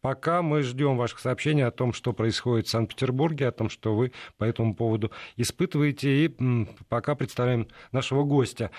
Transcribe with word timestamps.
Пока 0.00 0.42
мы 0.42 0.62
ждем 0.62 0.96
ваших 0.96 1.18
сообщений 1.18 1.64
о 1.64 1.70
том, 1.70 1.92
что 1.92 2.12
происходит 2.12 2.66
в 2.66 2.70
Санкт-Петербурге, 2.70 3.48
о 3.48 3.52
том, 3.52 3.68
что 3.68 3.94
вы 3.94 4.12
по 4.36 4.44
этому 4.44 4.74
поводу 4.74 5.10
испытываете. 5.36 6.24
И 6.24 6.36
пока 6.88 7.14
представляем 7.14 7.68
нашего 7.92 8.24
гостя. 8.24 8.70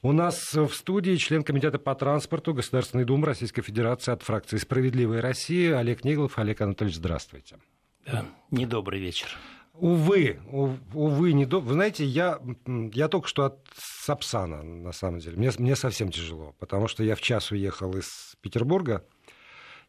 У 0.00 0.12
нас 0.12 0.54
в 0.54 0.72
студии 0.72 1.16
член 1.16 1.42
Комитета 1.42 1.78
по 1.78 1.94
транспорту 1.94 2.54
Государственной 2.54 3.04
Думы 3.04 3.26
Российской 3.26 3.62
Федерации 3.62 4.12
от 4.12 4.22
фракции 4.22 4.56
«Справедливая 4.56 5.20
Россия» 5.20 5.76
Олег 5.76 6.04
Неглов. 6.04 6.38
Олег 6.38 6.60
Анатольевич, 6.60 6.98
здравствуйте. 6.98 7.56
Да, 8.06 8.24
недобрый 8.52 9.00
вечер. 9.00 9.28
Увы, 9.74 10.40
увы, 10.50 11.32
не 11.32 11.46
до... 11.46 11.60
Вы 11.60 11.74
знаете, 11.74 12.04
я, 12.04 12.40
я 12.66 13.08
только 13.08 13.28
что 13.28 13.44
от 13.44 13.66
Сапсана, 13.76 14.62
на 14.62 14.92
самом 14.92 15.20
деле. 15.20 15.36
Мне, 15.36 15.50
мне 15.58 15.76
совсем 15.76 16.10
тяжело, 16.10 16.54
потому 16.58 16.88
что 16.88 17.04
я 17.04 17.14
в 17.14 17.20
час 17.20 17.52
уехал 17.52 17.96
из 17.96 18.36
Петербурга, 18.40 19.04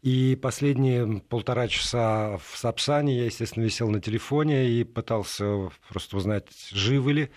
и 0.01 0.37
последние 0.41 1.21
полтора 1.29 1.67
часа 1.67 2.37
в 2.37 2.57
Сапсане 2.57 3.17
я, 3.17 3.25
естественно, 3.25 3.63
висел 3.63 3.89
на 3.89 3.99
телефоне 3.99 4.69
и 4.69 4.83
пытался 4.83 5.69
просто 5.89 6.17
узнать, 6.17 6.47
живы 6.71 7.13
ли 7.13 7.29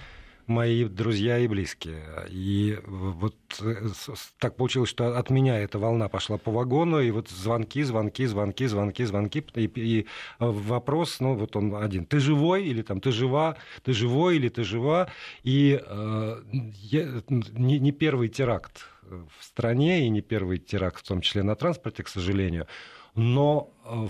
мои 0.46 0.84
друзья 0.84 1.38
и 1.38 1.46
близкие. 1.46 2.02
И 2.28 2.78
вот 2.86 3.36
э, 3.60 3.88
так 4.38 4.56
получилось, 4.56 4.90
что 4.90 5.16
от 5.18 5.30
меня 5.30 5.58
эта 5.58 5.78
волна 5.78 6.08
пошла 6.08 6.38
по 6.38 6.50
вагону, 6.50 7.00
и 7.00 7.10
вот 7.10 7.28
звонки, 7.28 7.82
звонки, 7.82 8.26
звонки, 8.26 8.66
звонки, 8.66 9.04
звонки, 9.04 9.44
и, 9.54 9.64
и 9.64 10.06
вопрос, 10.38 11.20
ну 11.20 11.34
вот 11.34 11.56
он 11.56 11.74
один, 11.76 12.06
ты 12.06 12.18
живой? 12.18 12.64
или 12.64 12.82
там 12.82 13.00
ты 13.00 13.12
жива, 13.12 13.56
ты 13.82 13.92
живой? 13.92 14.36
или 14.36 14.48
ты 14.48 14.64
жива, 14.64 15.08
и 15.42 15.80
э, 15.84 16.42
я, 16.52 17.22
не, 17.28 17.78
не 17.78 17.92
первый 17.92 18.28
теракт 18.28 18.86
в 19.02 19.44
стране, 19.44 20.06
и 20.06 20.08
не 20.08 20.22
первый 20.22 20.58
теракт, 20.58 21.00
в 21.04 21.08
том 21.08 21.20
числе 21.20 21.42
на 21.42 21.54
транспорте, 21.56 22.02
к 22.02 22.08
сожалению, 22.08 22.66
но 23.14 23.72
э, 23.84 24.08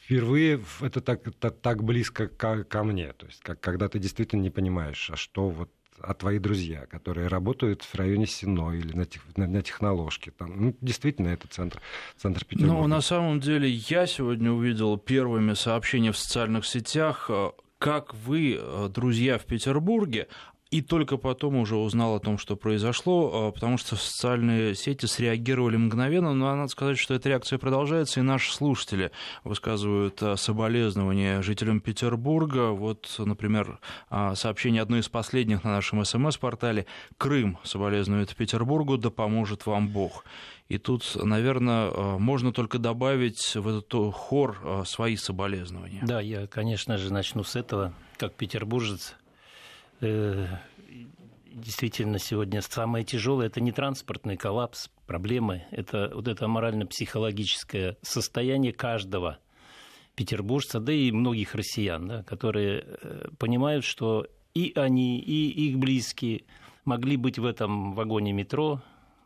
впервые 0.00 0.62
это 0.80 1.00
так, 1.00 1.22
так, 1.38 1.60
так 1.60 1.84
близко 1.84 2.28
ко, 2.28 2.64
ко 2.64 2.84
мне. 2.84 3.12
То 3.12 3.26
есть, 3.26 3.40
как, 3.42 3.60
когда 3.60 3.88
ты 3.88 3.98
действительно 3.98 4.42
не 4.42 4.50
понимаешь, 4.50 5.10
а 5.10 5.16
что 5.16 5.48
вот 5.48 5.70
а 6.00 6.14
твои 6.14 6.38
друзья, 6.38 6.86
которые 6.86 7.28
работают 7.28 7.82
в 7.82 7.94
районе 7.94 8.26
Сино 8.26 8.72
или 8.72 8.92
на, 8.92 9.04
тех, 9.04 9.22
на, 9.36 9.46
на 9.46 9.62
техноложке. 9.62 10.32
Там, 10.32 10.60
ну, 10.60 10.76
действительно, 10.80 11.28
это 11.28 11.46
центр, 11.48 11.80
центр 12.16 12.44
Петербурга. 12.44 12.82
Ну, 12.82 12.88
на 12.88 13.00
самом 13.00 13.40
деле, 13.40 13.68
я 13.68 14.06
сегодня 14.06 14.50
увидел 14.50 14.96
первыми 14.98 15.54
сообщения 15.54 16.10
в 16.10 16.18
социальных 16.18 16.66
сетях, 16.66 17.26
э, 17.28 17.50
как 17.78 18.14
вы, 18.14 18.58
э, 18.58 18.88
друзья 18.92 19.38
в 19.38 19.44
Петербурге, 19.44 20.28
и 20.72 20.80
только 20.80 21.18
потом 21.18 21.56
уже 21.56 21.76
узнал 21.76 22.16
о 22.16 22.18
том, 22.18 22.38
что 22.38 22.56
произошло, 22.56 23.48
а, 23.48 23.52
потому 23.52 23.76
что 23.76 23.94
социальные 23.94 24.74
сети 24.74 25.04
среагировали 25.04 25.76
мгновенно, 25.76 26.32
но 26.32 26.56
надо 26.56 26.68
сказать, 26.68 26.98
что 26.98 27.12
эта 27.12 27.28
реакция 27.28 27.58
продолжается, 27.58 28.20
и 28.20 28.22
наши 28.22 28.54
слушатели 28.54 29.12
высказывают 29.44 30.22
а, 30.22 30.36
соболезнования 30.36 31.42
жителям 31.42 31.80
Петербурга. 31.80 32.70
Вот, 32.70 33.14
например, 33.18 33.80
а, 34.08 34.34
сообщение 34.34 34.80
одно 34.80 34.96
из 34.96 35.10
последних 35.10 35.62
на 35.62 35.72
нашем 35.72 36.02
СМС-портале 36.02 36.86
«Крым 37.18 37.58
соболезнует 37.64 38.34
Петербургу, 38.34 38.96
да 38.96 39.10
поможет 39.10 39.66
вам 39.66 39.88
Бог». 39.88 40.24
И 40.70 40.78
тут, 40.78 41.16
наверное, 41.22 41.90
можно 42.18 42.50
только 42.50 42.78
добавить 42.78 43.56
в 43.56 43.68
этот 43.68 44.14
хор 44.14 44.84
свои 44.86 45.16
соболезнования. 45.16 46.00
Да, 46.02 46.18
я, 46.22 46.46
конечно 46.46 46.96
же, 46.96 47.12
начну 47.12 47.44
с 47.44 47.56
этого. 47.56 47.92
Как 48.16 48.32
петербуржец, 48.34 49.14
действительно 51.54 52.18
сегодня 52.18 52.60
самое 52.62 53.04
тяжелое 53.04 53.46
это 53.46 53.60
не 53.60 53.72
транспортный 53.72 54.36
коллапс, 54.36 54.88
проблемы, 55.06 55.64
это 55.70 56.10
вот 56.14 56.28
это 56.28 56.48
морально-психологическое 56.48 57.96
состояние 58.02 58.72
каждого 58.72 59.38
петербуржца, 60.14 60.80
да 60.80 60.92
и 60.92 61.10
многих 61.10 61.54
россиян, 61.54 62.06
да, 62.06 62.22
которые 62.22 62.84
э, 62.84 63.28
понимают, 63.38 63.84
что 63.84 64.26
и 64.54 64.72
они, 64.76 65.18
и 65.20 65.68
их 65.68 65.78
близкие 65.78 66.44
могли 66.84 67.16
быть 67.16 67.38
в 67.38 67.44
этом 67.44 67.94
вагоне 67.94 68.32
метро, 68.32 68.82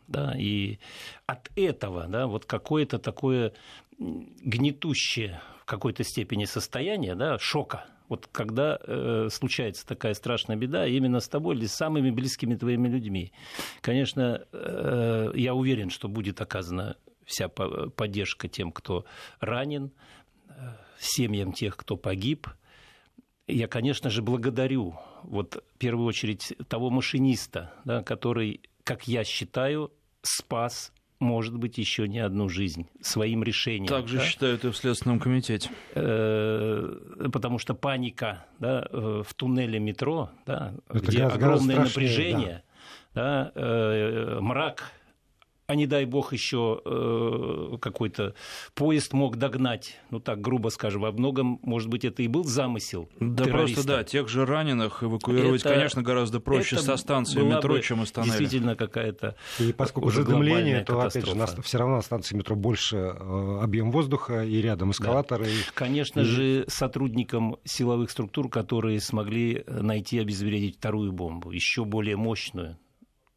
да, 0.07 0.35
и 0.39 0.79
от 1.27 1.51
этого, 1.57 2.07
да, 2.07 2.27
вот 2.27 2.45
какое-то 2.45 2.99
такое 2.99 3.53
гнетущее 3.99 5.41
в 5.61 5.65
какой-то 5.65 6.05
степени 6.05 6.45
состояние, 6.45 7.15
да, 7.15 7.39
шока– 7.39 7.87
вот 8.09 8.29
когда 8.31 8.79
э, 8.81 9.29
случается 9.31 9.87
такая 9.87 10.15
страшная 10.15 10.57
беда, 10.57 10.87
именно 10.87 11.21
с 11.21 11.29
тобой 11.29 11.57
или 11.57 11.67
с 11.67 11.75
самыми 11.75 12.11
близкими 12.11 12.55
твоими 12.55 12.89
людьми. 12.89 13.33
Конечно, 13.81 14.45
э, 14.53 15.31
я 15.35 15.55
уверен, 15.55 15.91
что 15.91 16.09
будет 16.09 16.41
оказана 16.41 16.97
вся 17.25 17.49
поддержка 17.49 18.49
тем, 18.49 18.73
кто 18.73 19.05
ранен, 19.41 19.93
э, 20.49 20.53
семьям 20.99 21.53
тех, 21.53 21.77
кто 21.77 21.97
погиб. 21.97 22.49
Я, 23.47 23.69
конечно 23.69 24.11
же, 24.11 24.23
благодарю 24.23 24.99
вот, 25.23 25.63
в 25.75 25.79
первую 25.79 26.07
очередь 26.07 26.55
того 26.69 26.91
машиниста, 26.91 27.73
да, 27.85 28.03
который, 28.03 28.61
как 28.85 29.07
я 29.07 29.25
считаю, 29.25 29.93
спас 30.23 30.93
может 31.19 31.57
быть, 31.57 31.79
еще 31.79 32.07
не 32.09 32.19
одну 32.19 32.49
жизнь 32.49 32.87
своим 33.01 33.43
решением. 33.43 33.87
Так 33.87 34.09
же 34.09 34.19
да? 34.19 34.25
считают 34.25 34.65
и 34.65 34.71
в 34.71 34.77
Следственном 34.77 35.19
комитете. 35.19 35.71
Э, 35.95 37.29
потому 37.33 37.59
что 37.59 37.75
паника 37.75 38.45
да, 38.59 38.87
э, 38.91 39.23
в 39.27 39.35
туннеле 39.35 39.79
метро, 39.79 40.31
да, 40.47 40.75
где 40.91 41.25
огромное 41.25 41.81
напряжение, 41.81 42.63
да. 43.15 43.45
Да, 43.45 43.53
э, 43.55 44.39
мрак 44.41 44.93
а 45.67 45.75
не 45.75 45.87
дай 45.87 46.05
бог 46.05 46.33
еще 46.33 46.81
э, 46.85 47.77
какой-то 47.81 48.35
поезд 48.75 49.13
мог 49.13 49.37
догнать, 49.37 49.99
ну 50.11 50.21
так 50.21 50.41
грубо 50.41 50.69
скажем, 50.69 51.03
во 51.03 51.13
многом, 51.13 51.59
может 51.63 51.89
быть, 51.89 52.05
это 52.05 52.23
и 52.23 52.29
был 52.29 52.45
замысел 52.45 53.09
Да 53.19 53.45
террориста. 53.45 53.75
просто, 53.75 53.89
да, 53.89 54.05
тех 54.05 54.29
же 54.29 54.47
раненых 54.47 55.03
эвакуировать, 55.03 55.63
это, 55.63 55.75
конечно, 55.75 56.03
гораздо 56.03 56.41
проще 56.41 56.79
со 56.79 56.97
станции 56.97 57.43
метро, 57.43 57.79
чем 57.81 58.03
из 58.03 58.13
тоннеля. 58.13 58.39
Действительно 58.39 58.77
какая-то 58.77 59.37
И 59.59 59.73
поскольку 59.73 60.11
задымление, 60.11 60.85
то, 60.85 61.01
опять 61.01 61.27
же, 61.27 61.63
все 61.63 61.79
равно 61.79 61.97
на 61.97 62.03
станции 62.03 62.37
метро 62.37 62.55
больше 62.55 62.97
э, 62.97 63.59
объем 63.63 63.91
воздуха 63.91 64.45
и 64.45 64.61
рядом 64.61 64.93
эскалаторы. 64.93 65.45
Да. 65.45 65.51
И... 65.51 65.55
Конечно 65.75 66.21
и... 66.21 66.25
же, 66.25 66.65
сотрудникам 66.69 67.57
силовых 67.65 68.11
структур, 68.11 68.49
которые 68.49 69.01
смогли 69.01 69.65
найти 69.67 70.19
обезвредить 70.19 70.77
вторую 70.77 71.13
бомбу, 71.13 71.51
еще 71.51 71.85
более 71.85 72.17
мощную, 72.17 72.79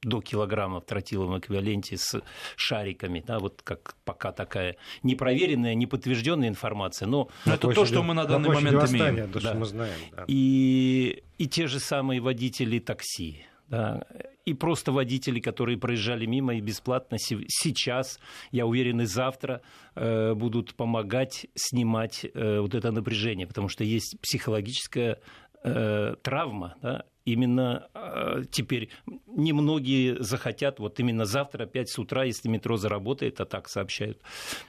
до 0.02 0.22
килограмма 0.22 0.80
в 0.80 0.86
тротиловом 0.86 1.40
эквиваленте 1.40 1.98
с 1.98 2.22
шариками, 2.56 3.24
да, 3.26 3.40
вот 3.40 3.62
как 3.64 3.96
пока 4.06 4.32
такая 4.32 4.78
непроверенная, 5.04 5.76
неподтвержденная 5.76 6.48
информация, 6.48 7.08
но 7.08 7.30
это 7.46 7.60
площади, 7.60 7.76
то, 7.76 7.86
что 7.86 8.04
мы 8.04 8.14
на 8.14 8.26
данный 8.26 8.50
на 8.50 8.56
момент 8.56 8.92
имеем. 8.92 9.32
То, 9.32 9.42
да. 9.42 9.54
мы 9.54 9.66
знаем, 9.66 10.00
да. 10.16 10.24
и, 10.28 11.24
и 11.38 11.48
те 11.48 11.68
же 11.68 11.80
самые 11.80 12.22
водители 12.22 12.80
такси, 12.80 13.46
да, 13.68 14.04
и 14.46 14.54
просто 14.54 14.92
водители, 14.92 15.40
которые 15.40 15.78
проезжали 15.78 16.26
мимо 16.26 16.56
и 16.56 16.62
бесплатно 16.62 17.18
сейчас, 17.20 18.20
я 18.52 18.66
уверен, 18.66 19.02
и 19.02 19.06
завтра 19.06 19.62
э, 19.96 20.34
будут 20.34 20.74
помогать 20.76 21.46
снимать 21.56 22.26
э, 22.26 22.60
вот 22.60 22.74
это 22.74 22.92
напряжение, 22.92 23.46
потому 23.46 23.68
что 23.68 23.84
есть 23.84 24.18
психологическая 24.22 25.20
э, 25.64 26.16
травма, 26.24 26.76
да, 26.82 27.04
именно 27.26 27.88
э, 27.94 28.44
теперь 28.52 28.90
немногие 29.28 30.22
захотят, 30.22 30.80
вот 30.80 31.00
именно 31.00 31.26
завтра 31.26 31.64
опять 31.64 31.90
с 31.90 32.00
утра, 32.00 32.24
если 32.24 32.50
метро 32.50 32.78
заработает, 32.78 33.40
а 33.42 33.46
так 33.46 33.70
сообщают 33.70 34.20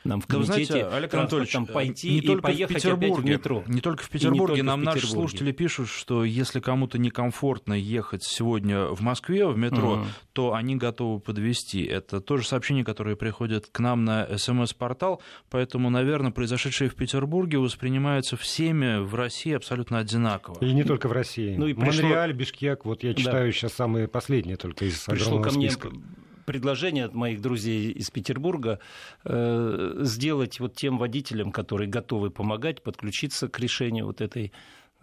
нам 0.04 0.20
в 0.20 0.26
комитете, 0.26 0.64
знаете, 0.64 0.86
Олег 0.96 1.14
Анатольевич, 1.14 1.52
там 1.52 1.66
пойти 1.66 2.14
не 2.14 2.20
только 2.22 2.50
и 2.50 2.54
поехать 2.54 2.84
в 2.84 2.92
опять 2.92 3.16
в 3.16 3.24
метро. 3.24 3.64
Не 3.66 3.80
только 3.80 4.04
в 4.04 4.10
Петербурге, 4.10 4.46
только 4.46 4.62
нам 4.64 4.80
в 4.80 4.82
Петербурге. 4.84 5.02
наши 5.02 5.06
слушатели 5.06 5.52
пишут, 5.52 5.88
что 5.88 6.24
если 6.24 6.60
кому-то 6.60 6.98
некомфортно 6.98 7.74
ехать 7.74 8.24
сегодня 8.24 8.86
в 8.86 9.00
Москве 9.00 9.46
в 9.46 9.56
метро, 9.56 9.92
угу. 9.92 10.04
то 10.32 10.54
они 10.54 10.76
готовы 10.76 11.20
подвести. 11.20 11.82
Это 11.82 12.20
тоже 12.20 12.46
сообщение, 12.46 12.84
которое 12.84 13.16
приходит 13.16 13.66
к 13.70 13.78
нам 13.80 14.04
на 14.04 14.26
СМС-портал, 14.36 15.22
поэтому, 15.50 15.90
наверное, 15.90 16.30
произошедшее 16.30 16.91
в 16.91 16.94
Петербурге 16.94 17.58
воспринимается 17.58 18.36
всеми 18.36 18.98
в 18.98 19.14
России 19.14 19.53
абсолютно 19.53 19.98
одинаково. 19.98 20.58
И 20.60 20.72
не 20.72 20.84
только 20.84 21.08
в 21.08 21.12
России. 21.12 21.54
Ну, 21.56 21.66
и 21.66 21.74
пришло... 21.74 22.03
Монреаль, 22.03 22.32
Бишкек, 22.41 22.87
вот 22.87 23.03
я 23.03 23.13
читаю 23.13 23.48
да. 23.48 23.53
сейчас 23.53 23.75
самые 23.75 24.09
последние 24.09 24.57
только 24.57 24.87
из 24.87 25.04
Пришло 25.04 25.42
ко 25.42 25.51
списка. 25.51 25.91
мне 25.91 26.01
предложение 26.47 27.04
от 27.04 27.15
моих 27.15 27.42
друзей 27.42 27.92
из 27.92 28.10
Петербурга 28.10 28.81
э, 29.25 29.98
сделать 30.01 30.59
вот 30.59 30.75
тем 30.75 30.97
водителям, 30.97 31.53
которые 31.53 31.89
готовы 31.89 32.31
помогать, 32.31 32.83
подключиться 32.83 33.48
к 33.48 33.60
решению 33.60 34.07
вот 34.07 34.22
этой 34.22 34.53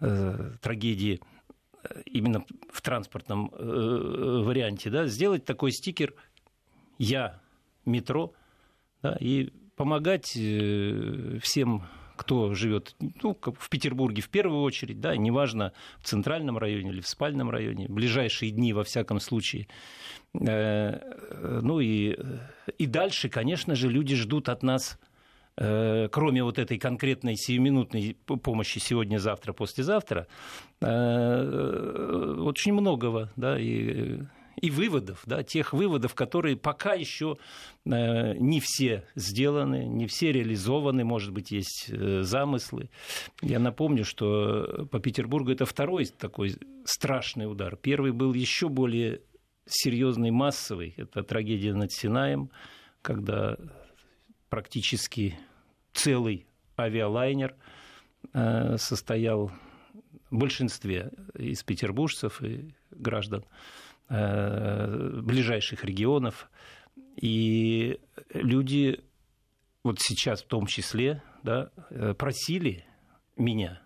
э, 0.00 0.52
трагедии 0.60 1.20
э, 1.84 2.02
именно 2.06 2.44
в 2.72 2.82
транспортном 2.82 3.52
э, 3.54 4.42
варианте, 4.44 4.90
да, 4.90 5.06
сделать 5.06 5.44
такой 5.44 5.70
стикер 5.70 6.14
«Я 6.98 7.40
метро», 7.84 8.34
да, 9.00 9.16
и 9.20 9.50
помогать 9.76 10.36
э, 10.36 11.38
всем 11.40 11.84
кто 12.18 12.54
живет 12.54 12.94
ну, 13.22 13.34
в 13.40 13.70
Петербурге 13.70 14.20
в 14.20 14.28
первую 14.28 14.62
очередь, 14.62 15.00
да, 15.00 15.16
неважно, 15.16 15.72
в 15.98 16.04
центральном 16.04 16.58
районе 16.58 16.90
или 16.90 17.00
в 17.00 17.08
спальном 17.08 17.50
районе, 17.50 17.86
в 17.88 17.92
ближайшие 17.92 18.50
дни, 18.50 18.72
во 18.72 18.84
всяком 18.84 19.20
случае. 19.20 19.68
Э, 20.38 21.00
ну 21.62 21.80
и, 21.80 22.18
и 22.76 22.86
дальше, 22.86 23.30
конечно 23.30 23.74
же, 23.74 23.88
люди 23.88 24.14
ждут 24.14 24.48
от 24.48 24.62
нас 24.62 24.98
кроме 25.56 26.44
вот 26.44 26.56
этой 26.60 26.78
конкретной 26.78 27.34
сиюминутной 27.34 28.16
помощи 28.26 28.78
сегодня, 28.78 29.18
завтра, 29.18 29.52
послезавтра, 29.52 30.28
очень 30.80 32.72
многого, 32.72 33.32
да, 33.34 33.58
и 33.58 34.20
и 34.60 34.70
выводов, 34.70 35.22
да, 35.26 35.42
тех 35.42 35.72
выводов, 35.72 36.14
которые 36.14 36.56
пока 36.56 36.94
еще 36.94 37.38
э, 37.84 38.34
не 38.34 38.60
все 38.60 39.04
сделаны, 39.14 39.86
не 39.86 40.06
все 40.06 40.32
реализованы, 40.32 41.04
может 41.04 41.32
быть, 41.32 41.50
есть 41.50 41.86
э, 41.88 42.22
замыслы. 42.22 42.90
Я 43.40 43.58
напомню, 43.58 44.04
что 44.04 44.88
по 44.90 45.00
Петербургу 45.00 45.50
это 45.50 45.66
второй 45.66 46.06
такой 46.06 46.56
страшный 46.84 47.50
удар. 47.50 47.76
Первый 47.76 48.12
был 48.12 48.34
еще 48.34 48.68
более 48.68 49.20
серьезный, 49.66 50.30
массовый. 50.30 50.94
Это 50.96 51.22
трагедия 51.22 51.74
над 51.74 51.92
Синаем, 51.92 52.50
когда 53.02 53.56
практически 54.48 55.38
целый 55.92 56.46
авиалайнер 56.78 57.54
э, 58.32 58.76
состоял 58.78 59.50
в 60.30 60.36
большинстве 60.36 61.10
из 61.34 61.62
петербуржцев 61.62 62.42
и 62.42 62.74
граждан 62.90 63.44
ближайших 64.08 65.84
регионов. 65.84 66.50
И 67.16 68.00
люди 68.32 69.00
вот 69.84 69.98
сейчас 70.00 70.42
в 70.42 70.46
том 70.46 70.66
числе 70.66 71.22
да, 71.42 71.70
э, 71.90 72.14
просили 72.14 72.84
меня 73.36 73.82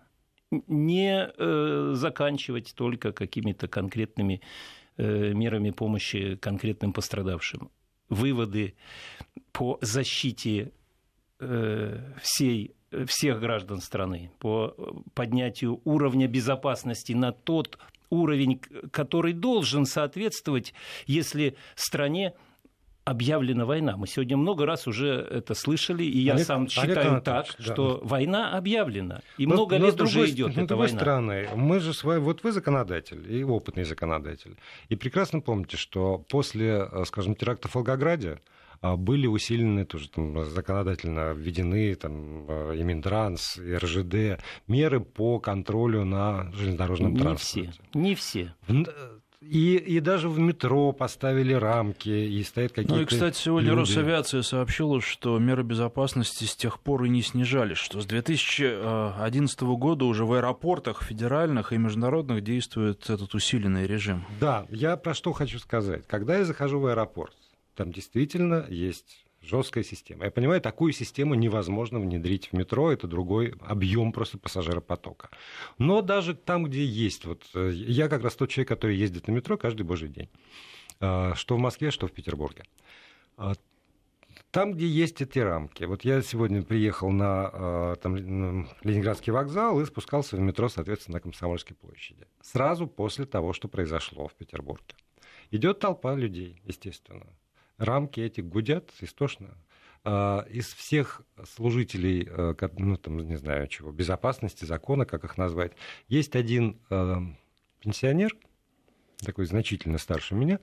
не 0.67 1.25
э, 1.25 1.91
заканчивать 1.93 2.73
только 2.75 3.11
какими-то 3.11 3.67
конкретными 3.67 4.41
мерами 4.95 5.71
помощи 5.71 6.35
конкретным 6.35 6.93
пострадавшим. 6.93 7.71
Выводы 8.09 8.75
по 9.51 9.79
защите 9.81 10.71
всей, 12.21 12.75
всех 13.07 13.39
граждан 13.39 13.79
страны, 13.79 14.29
по 14.37 14.75
поднятию 15.15 15.81
уровня 15.83 16.27
безопасности 16.27 17.13
на 17.13 17.31
тот 17.31 17.79
уровень, 18.09 18.61
который 18.91 19.33
должен 19.33 19.85
соответствовать, 19.85 20.73
если 21.05 21.55
стране 21.75 22.33
объявлена 23.05 23.65
война. 23.65 23.97
Мы 23.97 24.07
сегодня 24.07 24.37
много 24.37 24.65
раз 24.65 24.87
уже 24.87 25.09
это 25.09 25.55
слышали, 25.55 26.03
и 26.03 26.19
я 26.19 26.33
Олег, 26.33 26.45
сам 26.45 26.69
считаю 26.69 27.11
Олег 27.11 27.23
так, 27.23 27.47
да. 27.57 27.63
что 27.63 27.99
война 28.03 28.55
объявлена. 28.55 29.21
И 29.37 29.45
но, 29.45 29.55
много 29.55 29.77
но 29.77 29.87
лет 29.87 29.95
другой, 29.95 30.23
уже 30.23 30.29
идет 30.31 30.51
эта 30.51 30.63
с 30.63 30.67
другой 30.67 30.87
война. 30.87 30.99
стороны, 30.99 31.49
мы 31.55 31.79
же 31.79 31.93
с 31.93 32.03
вами, 32.03 32.19
вот 32.19 32.43
вы 32.43 32.51
законодатель 32.51 33.25
и 33.29 33.43
опытный 33.43 33.83
законодатель. 33.83 34.57
И 34.89 34.95
прекрасно 34.95 35.41
помните, 35.41 35.77
что 35.77 36.23
после, 36.29 36.87
э, 36.89 37.03
скажем, 37.05 37.35
теракта 37.35 37.67
в 37.67 37.75
Волгограде 37.75 38.39
были 38.83 39.27
усилены 39.27 39.85
тоже 39.85 40.09
там, 40.09 40.45
законодательно 40.45 41.33
введены 41.33 41.95
там, 41.95 42.45
э, 42.47 42.75
и 42.77 42.83
Минтранс, 42.83 43.57
и 43.57 43.75
РЖД 43.75 44.43
меры 44.67 44.99
по 44.99 45.39
контролю 45.39 46.05
на 46.05 46.51
железнодорожном 46.51 47.13
не 47.13 47.19
транспорте. 47.19 47.71
Все, 47.71 47.99
не 47.99 48.15
все. 48.15 48.53
И, 49.49 49.75
и 49.75 49.99
даже 49.99 50.29
в 50.29 50.39
метро 50.39 50.93
поставили 50.93 51.53
рамки, 51.53 52.09
и 52.09 52.41
стоят 52.43 52.71
какие-то... 52.71 52.95
Ну 52.95 53.01
и, 53.01 53.05
кстати, 53.05 53.37
сегодня 53.37 53.71
люди. 53.71 53.79
Росавиация 53.81 54.41
сообщила, 54.41 55.01
что 55.01 55.37
меры 55.37 55.63
безопасности 55.63 56.45
с 56.45 56.55
тех 56.55 56.79
пор 56.79 57.03
и 57.03 57.09
не 57.09 57.21
снижались, 57.21 57.77
что 57.77 57.99
с 57.99 58.05
2011 58.05 59.61
года 59.61 60.05
уже 60.05 60.25
в 60.25 60.33
аэропортах 60.33 61.03
федеральных 61.03 61.73
и 61.73 61.77
международных 61.77 62.41
действует 62.41 63.09
этот 63.09 63.33
усиленный 63.33 63.85
режим. 63.85 64.25
Да, 64.39 64.65
я 64.69 64.95
про 64.95 65.13
что 65.13 65.33
хочу 65.33 65.59
сказать. 65.59 66.03
Когда 66.07 66.37
я 66.37 66.45
захожу 66.45 66.79
в 66.79 66.85
аэропорт, 66.85 67.35
там 67.75 67.91
действительно 67.91 68.65
есть 68.69 69.25
жесткая 69.43 69.83
система. 69.83 70.25
Я 70.25 70.31
понимаю, 70.31 70.61
такую 70.61 70.93
систему 70.93 71.35
невозможно 71.35 71.99
внедрить 71.99 72.47
в 72.47 72.53
метро, 72.53 72.91
это 72.91 73.07
другой 73.07 73.53
объем 73.61 74.11
просто 74.11 74.37
пассажиропотока. 74.37 75.29
Но 75.77 76.01
даже 76.01 76.33
там, 76.33 76.63
где 76.65 76.85
есть, 76.85 77.25
вот 77.25 77.43
э, 77.53 77.71
я 77.73 78.07
как 78.07 78.23
раз 78.23 78.35
тот 78.35 78.49
человек, 78.49 78.69
который 78.69 78.95
ездит 78.95 79.27
на 79.27 79.31
метро 79.31 79.57
каждый 79.57 79.83
божий 79.83 80.09
день, 80.09 80.29
а, 80.99 81.35
что 81.35 81.55
в 81.55 81.59
Москве, 81.59 81.91
что 81.91 82.07
в 82.07 82.11
Петербурге. 82.11 82.63
А, 83.37 83.53
там, 84.51 84.73
где 84.73 84.87
есть 84.87 85.21
эти 85.21 85.39
рамки. 85.39 85.83
Вот 85.83 86.05
я 86.05 86.21
сегодня 86.21 86.63
приехал 86.63 87.11
на, 87.11 87.49
а, 87.51 87.95
там, 87.95 88.15
Ленинградский 88.15 89.33
вокзал 89.33 89.79
и 89.81 89.85
спускался 89.85 90.37
в 90.37 90.39
метро, 90.39 90.69
соответственно, 90.69 91.15
на 91.15 91.21
Комсомольской 91.21 91.75
площади. 91.75 92.27
Сразу 92.41 92.87
после 92.87 93.25
того, 93.25 93.53
что 93.53 93.67
произошло 93.67 94.27
в 94.27 94.35
Петербурге. 94.35 94.95
Идет 95.51 95.79
толпа 95.79 96.15
людей, 96.15 96.61
естественно 96.65 97.27
рамки 97.83 98.19
эти 98.19 98.41
гудят 98.41 98.91
истошно. 99.01 99.57
А, 100.05 100.45
из 100.49 100.73
всех 100.73 101.21
служителей, 101.45 102.27
э, 102.29 102.55
ну, 102.77 102.97
там, 102.97 103.17
не 103.19 103.37
знаю 103.37 103.67
чего, 103.67 103.91
безопасности, 103.91 104.65
закона, 104.65 105.05
как 105.05 105.23
их 105.23 105.37
назвать, 105.37 105.73
есть 106.09 106.35
один 106.35 106.77
э, 106.89 107.15
пенсионер, 107.79 108.35
такой 109.23 109.45
значительно 109.45 109.97
старше 109.97 110.35
меня, 110.35 110.59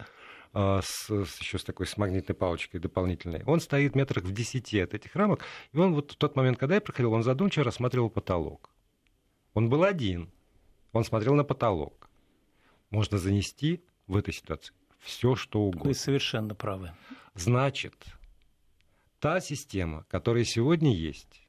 а, 0.53 0.83
с, 0.83 1.09
с, 1.09 1.39
еще 1.39 1.59
с 1.59 1.65
такой 1.65 1.87
с 1.87 1.97
магнитной 1.97 2.35
палочкой 2.35 2.81
дополнительной. 2.81 3.43
Он 3.47 3.61
стоит 3.61 3.95
метрах 3.95 4.25
в 4.25 4.33
десяти 4.33 4.79
от 4.79 4.93
этих 4.93 5.17
рамок, 5.17 5.43
и 5.73 5.79
он 5.79 5.95
вот 5.95 6.13
в 6.13 6.17
тот 6.17 6.37
момент, 6.37 6.59
когда 6.59 6.75
я 6.75 6.81
проходил, 6.83 7.15
он 7.15 7.23
задумчиво 7.23 7.65
рассматривал 7.65 8.11
потолок. 8.11 8.69
Он 9.55 9.71
был 9.71 9.85
один, 9.85 10.31
он 10.93 11.05
смотрел 11.05 11.35
на 11.35 11.45
потолок. 11.45 12.11
Можно 12.91 13.17
занести 13.17 13.83
в 14.07 14.17
этой 14.17 14.35
ситуации 14.35 14.75
все, 15.01 15.35
что 15.35 15.61
угодно. 15.61 15.89
Вы 15.89 15.95
совершенно 15.95 16.55
правы. 16.55 16.93
Значит, 17.35 17.95
та 19.19 19.41
система, 19.41 20.05
которая 20.09 20.45
сегодня 20.45 20.95
есть, 20.95 21.47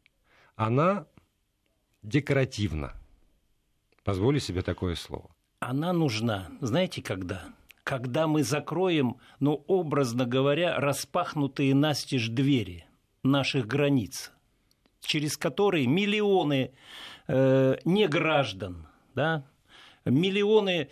она 0.56 1.06
декоративна. 2.02 2.94
Позволю 4.04 4.40
себе 4.40 4.62
такое 4.62 4.96
слово. 4.96 5.30
Она 5.60 5.94
нужна, 5.94 6.50
знаете, 6.60 7.02
когда? 7.02 7.54
Когда 7.84 8.28
мы 8.28 8.44
закроем, 8.44 9.18
ну, 9.40 9.64
образно 9.68 10.26
говоря, 10.26 10.80
распахнутые 10.80 11.76
настежь 11.76 12.30
двери 12.30 12.86
наших 13.24 13.68
границ, 13.68 14.32
через 15.02 15.38
которые 15.38 15.88
миллионы 15.88 16.74
э, 17.28 17.78
неграждан, 17.86 18.88
да, 19.14 19.46
миллионы 20.06 20.90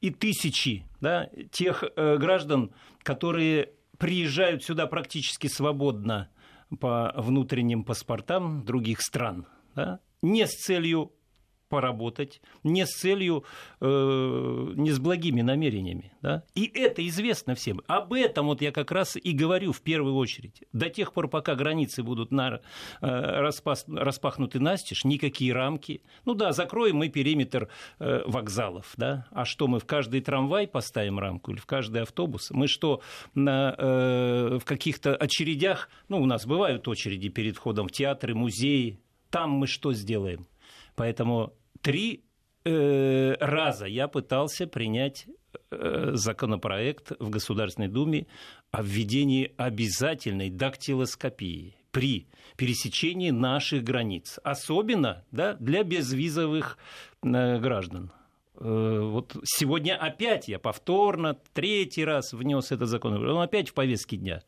и 0.00 0.10
тысячи 0.10 0.84
да, 1.00 1.28
тех 1.50 1.84
э, 1.84 2.16
граждан, 2.16 2.72
которые 3.02 3.72
приезжают 3.98 4.64
сюда 4.64 4.86
практически 4.86 5.46
свободно 5.46 6.28
по 6.80 7.12
внутренним 7.16 7.84
паспортам 7.84 8.64
других 8.64 9.00
стран, 9.02 9.46
да, 9.74 10.00
не 10.22 10.46
с 10.46 10.50
целью 10.50 11.12
поработать, 11.72 12.42
не 12.64 12.84
с 12.84 12.90
целью, 12.90 13.44
э, 13.80 13.86
не 14.76 14.90
с 14.90 14.98
благими 14.98 15.40
намерениями. 15.40 16.12
Да? 16.20 16.42
И 16.54 16.70
это 16.74 17.00
известно 17.08 17.54
всем. 17.54 17.80
Об 17.86 18.12
этом 18.12 18.48
вот 18.48 18.60
я 18.60 18.72
как 18.72 18.92
раз 18.92 19.16
и 19.16 19.32
говорю 19.32 19.72
в 19.72 19.80
первую 19.80 20.14
очередь. 20.16 20.64
До 20.74 20.90
тех 20.90 21.14
пор, 21.14 21.28
пока 21.28 21.54
границы 21.54 22.02
будут 22.02 22.30
на, 22.30 22.56
э, 22.56 22.60
распас, 23.00 23.86
распахнуты 23.88 24.60
настежь, 24.60 25.04
никакие 25.04 25.54
рамки. 25.54 26.02
Ну 26.26 26.34
да, 26.34 26.52
закроем 26.52 26.96
мы 26.96 27.08
периметр 27.08 27.68
э, 27.98 28.22
вокзалов. 28.26 28.92
Да? 28.98 29.26
А 29.30 29.46
что, 29.46 29.66
мы 29.66 29.78
в 29.78 29.86
каждый 29.86 30.20
трамвай 30.20 30.68
поставим 30.68 31.18
рамку 31.18 31.52
или 31.52 31.58
в 31.58 31.64
каждый 31.64 32.02
автобус? 32.02 32.50
Мы 32.50 32.68
что, 32.68 33.00
на, 33.34 33.74
э, 33.78 34.58
в 34.60 34.64
каких-то 34.66 35.16
очередях, 35.16 35.88
ну 36.10 36.20
у 36.20 36.26
нас 36.26 36.44
бывают 36.44 36.86
очереди 36.86 37.30
перед 37.30 37.56
входом 37.56 37.88
в 37.88 37.92
театры, 37.92 38.34
музеи, 38.34 39.00
там 39.30 39.52
мы 39.52 39.66
что 39.66 39.94
сделаем? 39.94 40.46
Поэтому 40.94 41.54
три 41.82 42.24
э, 42.64 43.34
раза 43.40 43.86
я 43.86 44.08
пытался 44.08 44.66
принять 44.66 45.26
э, 45.70 46.12
законопроект 46.14 47.12
в 47.18 47.28
Государственной 47.28 47.88
Думе 47.88 48.26
о 48.70 48.82
введении 48.82 49.52
обязательной 49.56 50.48
дактилоскопии 50.48 51.76
при 51.90 52.28
пересечении 52.56 53.30
наших 53.30 53.82
границ, 53.84 54.38
особенно 54.42 55.24
да, 55.30 55.54
для 55.54 55.82
безвизовых 55.82 56.78
э, 57.22 57.58
граждан. 57.58 58.12
Э, 58.54 59.00
вот 59.02 59.36
сегодня 59.44 59.96
опять 59.96 60.48
я 60.48 60.58
повторно, 60.58 61.36
третий 61.52 62.04
раз 62.04 62.32
внес 62.32 62.72
этот 62.72 62.88
закон, 62.88 63.14
он 63.14 63.42
опять 63.42 63.68
в 63.68 63.74
повестке 63.74 64.16
дня. 64.16 64.42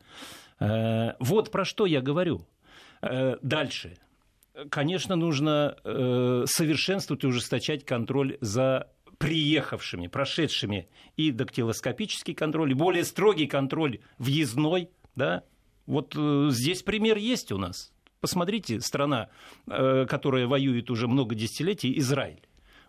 Вот 1.19 1.51
про 1.51 1.65
что 1.65 1.85
я 1.85 1.99
говорю. 1.99 2.47
Дальше 3.01 3.97
конечно, 4.69 5.15
нужно 5.15 5.77
э, 5.83 6.43
совершенствовать 6.47 7.23
и 7.23 7.27
ужесточать 7.27 7.85
контроль 7.85 8.37
за 8.41 8.91
приехавшими, 9.17 10.07
прошедшими 10.07 10.89
и 11.15 11.31
дактилоскопический 11.31 12.33
контроль, 12.33 12.71
и 12.71 12.75
более 12.75 13.03
строгий 13.03 13.47
контроль 13.47 13.99
въездной. 14.17 14.89
Да? 15.15 15.43
Вот 15.85 16.15
э, 16.17 16.47
здесь 16.51 16.83
пример 16.83 17.17
есть 17.17 17.51
у 17.51 17.57
нас. 17.57 17.91
Посмотрите, 18.21 18.81
страна, 18.81 19.29
которая 19.67 20.47
воюет 20.47 20.89
уже 20.89 21.07
много 21.07 21.35
десятилетий, 21.35 21.95
Израиль. 21.99 22.41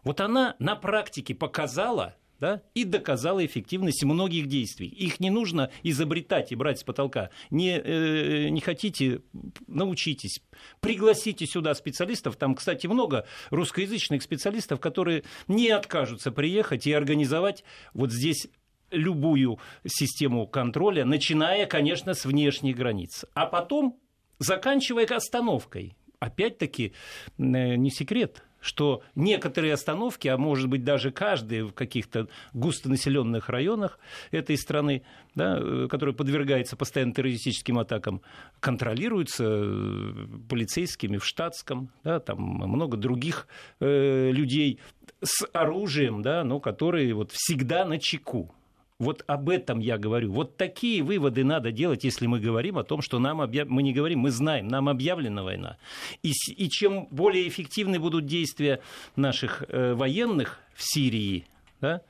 Вот 0.02 0.22
она 0.22 0.56
на 0.58 0.76
практике 0.76 1.34
показала, 1.34 2.14
да, 2.40 2.62
и 2.74 2.84
доказала 2.84 3.44
эффективность 3.44 4.04
многих 4.04 4.46
действий. 4.46 4.88
Их 4.88 5.20
не 5.20 5.30
нужно 5.30 5.70
изобретать 5.82 6.52
и 6.52 6.54
брать 6.54 6.80
с 6.80 6.84
потолка. 6.84 7.30
Не, 7.50 7.78
э, 7.78 8.48
не 8.48 8.60
хотите, 8.60 9.22
научитесь. 9.66 10.40
Пригласите 10.80 11.46
сюда 11.46 11.74
специалистов. 11.74 12.36
Там, 12.36 12.54
кстати, 12.54 12.86
много 12.86 13.26
русскоязычных 13.50 14.22
специалистов, 14.22 14.80
которые 14.80 15.24
не 15.48 15.70
откажутся 15.70 16.30
приехать 16.30 16.86
и 16.86 16.92
организовать 16.92 17.64
вот 17.94 18.12
здесь 18.12 18.48
любую 18.90 19.58
систему 19.86 20.46
контроля, 20.46 21.04
начиная, 21.04 21.66
конечно, 21.66 22.14
с 22.14 22.24
внешних 22.24 22.76
границ. 22.76 23.24
А 23.34 23.46
потом 23.46 23.98
заканчивая 24.38 25.06
остановкой. 25.06 25.96
Опять-таки, 26.18 26.92
э, 27.38 27.76
не 27.76 27.90
секрет, 27.90 28.42
что 28.66 29.02
некоторые 29.14 29.74
остановки, 29.74 30.28
а 30.28 30.36
может 30.36 30.68
быть 30.68 30.84
даже 30.84 31.12
каждые 31.12 31.64
в 31.64 31.72
каких-то 31.72 32.28
густонаселенных 32.52 33.48
районах 33.48 33.98
этой 34.32 34.58
страны, 34.58 35.02
да, 35.34 35.58
э, 35.58 35.86
которые 35.88 36.14
подвергаются 36.14 36.76
постоянно 36.76 37.14
террористическим 37.14 37.78
атакам, 37.78 38.22
контролируются 38.58 39.44
э, 39.46 40.26
полицейскими 40.48 41.18
в 41.18 41.24
штатском, 41.24 41.90
да, 42.02 42.18
там 42.18 42.40
много 42.40 42.96
других 42.96 43.46
э, 43.80 44.30
людей 44.32 44.80
с 45.22 45.46
оружием, 45.52 46.22
да, 46.22 46.42
но 46.42 46.58
которые 46.58 47.14
вот 47.14 47.30
всегда 47.32 47.84
на 47.84 47.98
чеку. 47.98 48.52
Вот 48.98 49.24
об 49.26 49.50
этом 49.50 49.78
я 49.78 49.98
говорю. 49.98 50.32
Вот 50.32 50.56
такие 50.56 51.02
выводы 51.02 51.44
надо 51.44 51.70
делать, 51.70 52.02
если 52.04 52.26
мы 52.26 52.40
говорим 52.40 52.78
о 52.78 52.84
том, 52.84 53.02
что 53.02 53.18
нам 53.18 53.42
объяв... 53.42 53.68
мы 53.68 53.82
не 53.82 53.92
говорим, 53.92 54.20
мы 54.20 54.30
знаем, 54.30 54.68
нам 54.68 54.88
объявлена 54.88 55.42
война. 55.42 55.76
И, 56.22 56.32
и 56.56 56.70
чем 56.70 57.06
более 57.10 57.46
эффективны 57.46 57.98
будут 57.98 58.24
действия 58.24 58.80
наших 59.14 59.64
э, 59.68 59.92
военных 59.92 60.60
в 60.74 60.82
Сирии, 60.82 61.44
да, 61.82 62.00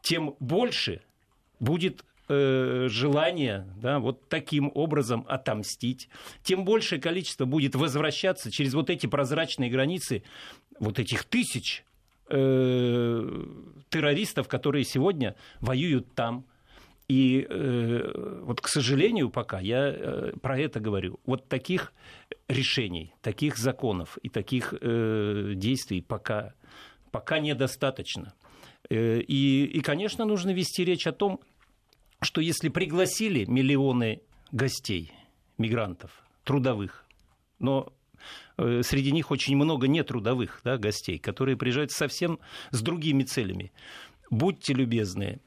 тем 0.00 0.36
больше 0.38 1.00
будет 1.58 2.04
э, 2.28 2.86
желание 2.88 3.66
да, 3.82 3.98
вот 3.98 4.28
таким 4.28 4.70
образом 4.74 5.24
отомстить, 5.28 6.08
тем 6.44 6.64
большее 6.64 7.00
количество 7.00 7.46
будет 7.46 7.74
возвращаться 7.74 8.52
через 8.52 8.74
вот 8.74 8.90
эти 8.90 9.06
прозрачные 9.08 9.70
границы 9.70 10.22
вот 10.78 11.00
этих 11.00 11.24
тысяч 11.24 11.84
э, 12.28 13.44
террористов, 13.90 14.48
которые 14.48 14.84
сегодня 14.84 15.36
воюют 15.60 16.14
там. 16.14 16.44
И 17.08 17.46
э, 17.48 18.42
вот, 18.42 18.60
к 18.60 18.68
сожалению, 18.68 19.30
пока 19.30 19.60
я 19.60 19.88
э, 19.88 20.32
про 20.42 20.58
это 20.58 20.78
говорю, 20.78 21.18
вот 21.24 21.48
таких 21.48 21.94
решений, 22.48 23.14
таких 23.22 23.56
законов 23.56 24.18
и 24.22 24.28
таких 24.28 24.74
э, 24.78 25.52
действий 25.54 26.02
пока, 26.02 26.52
пока 27.10 27.38
недостаточно. 27.38 28.34
Э, 28.90 29.20
и, 29.20 29.64
и, 29.64 29.80
конечно, 29.80 30.26
нужно 30.26 30.50
вести 30.50 30.84
речь 30.84 31.06
о 31.06 31.12
том, 31.12 31.40
что 32.20 32.40
если 32.40 32.68
пригласили 32.68 33.46
миллионы 33.46 34.20
гостей, 34.52 35.12
мигрантов, 35.56 36.22
трудовых, 36.44 37.06
но 37.58 37.92
среди 38.56 39.12
них 39.12 39.30
очень 39.30 39.56
много 39.56 39.88
нетрудовых 39.88 40.60
да, 40.64 40.78
гостей, 40.78 41.18
которые 41.18 41.56
приезжают 41.56 41.92
совсем 41.92 42.38
с 42.70 42.80
другими 42.82 43.22
целями. 43.22 43.72
Будьте 44.30 44.74
любезны, 44.74 45.40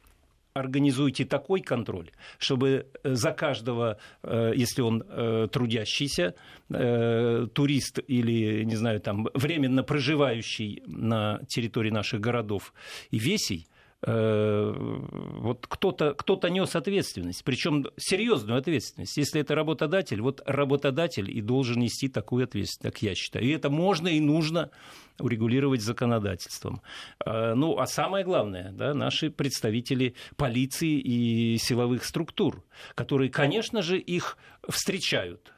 организуйте 0.53 1.25
такой 1.25 1.61
контроль, 1.61 2.11
чтобы 2.37 2.87
э, 3.03 3.13
за 3.13 3.31
каждого, 3.31 3.97
э, 4.23 4.53
если 4.55 4.81
он 4.81 5.03
трудящийся, 5.49 6.35
турист 6.69 7.99
или, 8.07 8.63
не 8.63 8.75
знаю, 8.75 9.01
там, 9.01 9.27
временно 9.33 9.83
проживающий 9.83 10.81
на 10.85 11.41
территории 11.47 11.89
наших 11.89 12.21
городов 12.21 12.73
и 13.09 13.19
весей, 13.19 13.67
Э, 13.67 13.70
вот 14.03 15.67
кто-то 15.67 16.15
кто 16.15 16.39
нес 16.47 16.75
ответственность, 16.75 17.43
причем 17.43 17.85
серьезную 17.97 18.57
ответственность. 18.57 19.15
Если 19.15 19.41
это 19.41 19.53
работодатель, 19.53 20.21
вот 20.21 20.41
работодатель 20.45 21.29
и 21.29 21.39
должен 21.41 21.79
нести 21.79 22.07
такую 22.07 22.45
ответственность, 22.45 22.95
как 22.95 23.03
я 23.03 23.13
считаю. 23.13 23.45
И 23.45 23.49
это 23.49 23.69
можно 23.69 24.07
и 24.07 24.19
нужно 24.19 24.71
урегулировать 25.19 25.81
законодательством. 25.81 26.81
Э, 27.23 27.53
ну, 27.53 27.77
а 27.77 27.85
самое 27.85 28.25
главное, 28.25 28.71
да, 28.71 28.95
наши 28.95 29.29
представители 29.29 30.15
полиции 30.35 30.99
и 30.99 31.57
силовых 31.59 32.03
структур, 32.03 32.63
которые, 32.95 33.29
конечно 33.29 33.83
же, 33.83 33.99
их 33.99 34.37
встречают 34.67 35.53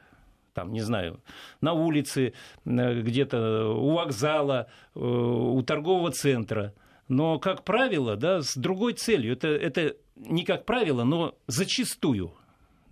там, 0.52 0.72
не 0.72 0.82
знаю, 0.82 1.20
на 1.60 1.72
улице, 1.72 2.32
э, 2.64 3.00
где-то 3.00 3.74
у 3.74 3.94
вокзала, 3.94 4.68
у 4.94 5.60
торгового 5.62 6.12
центра– 6.12 6.74
но, 7.08 7.38
как 7.38 7.64
правило, 7.64 8.16
да, 8.16 8.42
с 8.42 8.56
другой 8.56 8.94
целью. 8.94 9.32
Это, 9.32 9.48
это 9.48 9.96
не 10.16 10.44
как 10.44 10.64
правило, 10.64 11.04
но 11.04 11.34
зачастую 11.46 12.32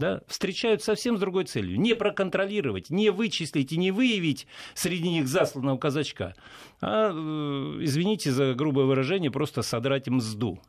да, 0.02 0.21
встречают 0.26 0.83
совсем 0.83 1.16
с 1.16 1.21
другой 1.21 1.45
целью. 1.45 1.78
Не 1.81 1.95
проконтролировать, 1.95 2.90
не 2.90 3.11
вычислить 3.11 3.73
и 3.73 3.76
не 3.76 3.92
выявить 3.92 4.49
среди 4.75 5.09
них 5.09 5.28
засланного 5.28 5.78
казачка, 5.78 6.35
а, 6.81 7.11
э, 7.11 7.85
извините 7.85 8.33
за 8.33 8.54
грубое 8.54 8.85
выражение, 8.87 9.31
просто 9.31 9.62
содрать 9.62 10.09
мзду. 10.09 10.61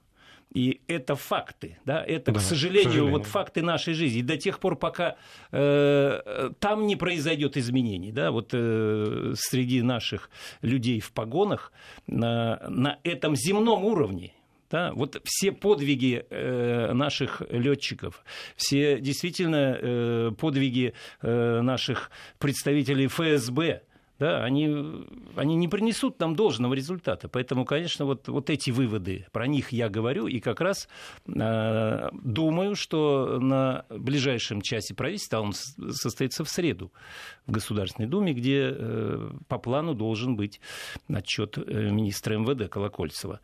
И 0.54 0.82
это 0.88 1.16
факты, 1.16 1.80
да, 1.84 2.04
это, 2.04 2.32
да, 2.32 2.40
к, 2.40 2.44
сожалению, 2.44 2.84
к 2.84 2.92
сожалению, 2.92 3.18
вот 3.18 3.26
факты 3.26 3.64
нашей 3.64 3.96
жизни. 3.96 4.20
И 4.20 4.22
до 4.22 4.38
тех 4.38 4.60
пор, 4.60 4.76
пока 4.76 5.16
э, 5.52 6.52
там 6.60 6.86
не 6.86 6.96
произойдет 6.96 7.58
изменений, 7.58 8.12
да, 8.12 8.30
вот 8.30 8.52
э, 8.54 9.34
среди 9.36 9.82
наших 9.82 10.30
людей 10.62 11.00
в 11.00 11.12
погонах 11.12 11.72
на, 12.06 12.62
на 12.70 13.00
этом 13.04 13.36
земном 13.36 13.84
уровне, 13.84 14.34
да, 14.70 14.92
вот 14.94 15.20
все 15.24 15.52
подвиги 15.52 16.24
э, 16.30 16.94
наших 16.94 17.42
летчиков, 17.50 18.24
все 18.56 19.00
действительно 19.00 19.78
э, 19.80 20.32
подвиги 20.40 20.94
э, 21.22 21.62
наших 21.62 22.12
представителей 22.38 23.08
ФСБ, 23.08 23.82
да, 24.20 24.44
они, 24.44 25.06
они 25.36 25.56
не 25.56 25.68
принесут 25.68 26.20
нам 26.20 26.36
должного 26.36 26.74
результата. 26.74 27.28
Поэтому, 27.28 27.66
конечно, 27.66 28.06
вот, 28.06 28.28
вот 28.28 28.50
эти 28.50 28.70
выводы, 28.70 29.26
про 29.32 29.48
них 29.48 29.72
я 29.72 29.90
говорю, 29.90 30.28
и 30.28 30.40
как 30.40 30.62
раз 30.62 30.88
э, 31.28 32.10
думаю, 32.14 32.76
что 32.76 33.40
на 33.40 33.86
ближайшем 33.90 34.62
часе 34.62 34.94
правительства, 34.94 35.40
он 35.40 35.54
состоится 35.54 36.44
в 36.44 36.50
среду 36.50 36.92
в 37.48 37.52
Государственной 37.52 38.08
Думе, 38.08 38.34
где 38.34 38.70
э, 38.72 39.32
по 39.48 39.58
плану 39.58 39.94
должен 39.94 40.36
быть 40.36 40.62
отчет 41.12 41.58
э, 41.58 41.90
министра 41.90 42.38
МВД 42.38 42.70
Колокольцева. 42.70 43.40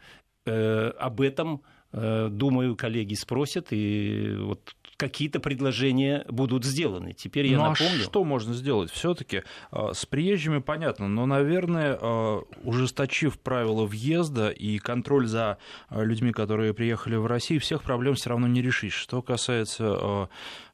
Э, 0.45 0.91
об 0.97 1.21
этом 1.21 1.63
Э, 1.91 2.27
думаю, 2.29 2.75
коллеги 2.75 3.15
спросят, 3.15 3.67
и 3.71 4.35
вот 4.38 4.75
какие-то 4.99 5.39
предложения 5.39 6.25
будут 6.27 6.65
сделаны. 6.65 7.13
Теперь 7.13 7.47
я 7.47 7.57
ну, 7.57 7.63
а 7.63 7.69
напомню. 7.69 8.01
А 8.01 8.03
что 8.03 8.23
можно 8.25 8.53
сделать? 8.53 8.91
Все-таки 8.91 9.43
э, 9.71 9.89
с 9.93 10.05
приезжими 10.05 10.59
понятно, 10.59 11.07
но, 11.07 11.25
наверное, 11.25 11.97
э, 11.99 12.41
ужесточив 12.63 13.39
правила 13.39 13.85
въезда 13.85 14.49
и 14.49 14.77
контроль 14.77 15.27
за 15.27 15.57
людьми, 15.89 16.33
которые 16.33 16.73
приехали 16.73 17.15
в 17.15 17.25
Россию, 17.25 17.61
всех 17.61 17.81
проблем 17.81 18.15
все 18.15 18.29
равно 18.29 18.47
не 18.47 18.61
решишь. 18.61 18.95
Что 18.95 19.21
касается 19.21 20.29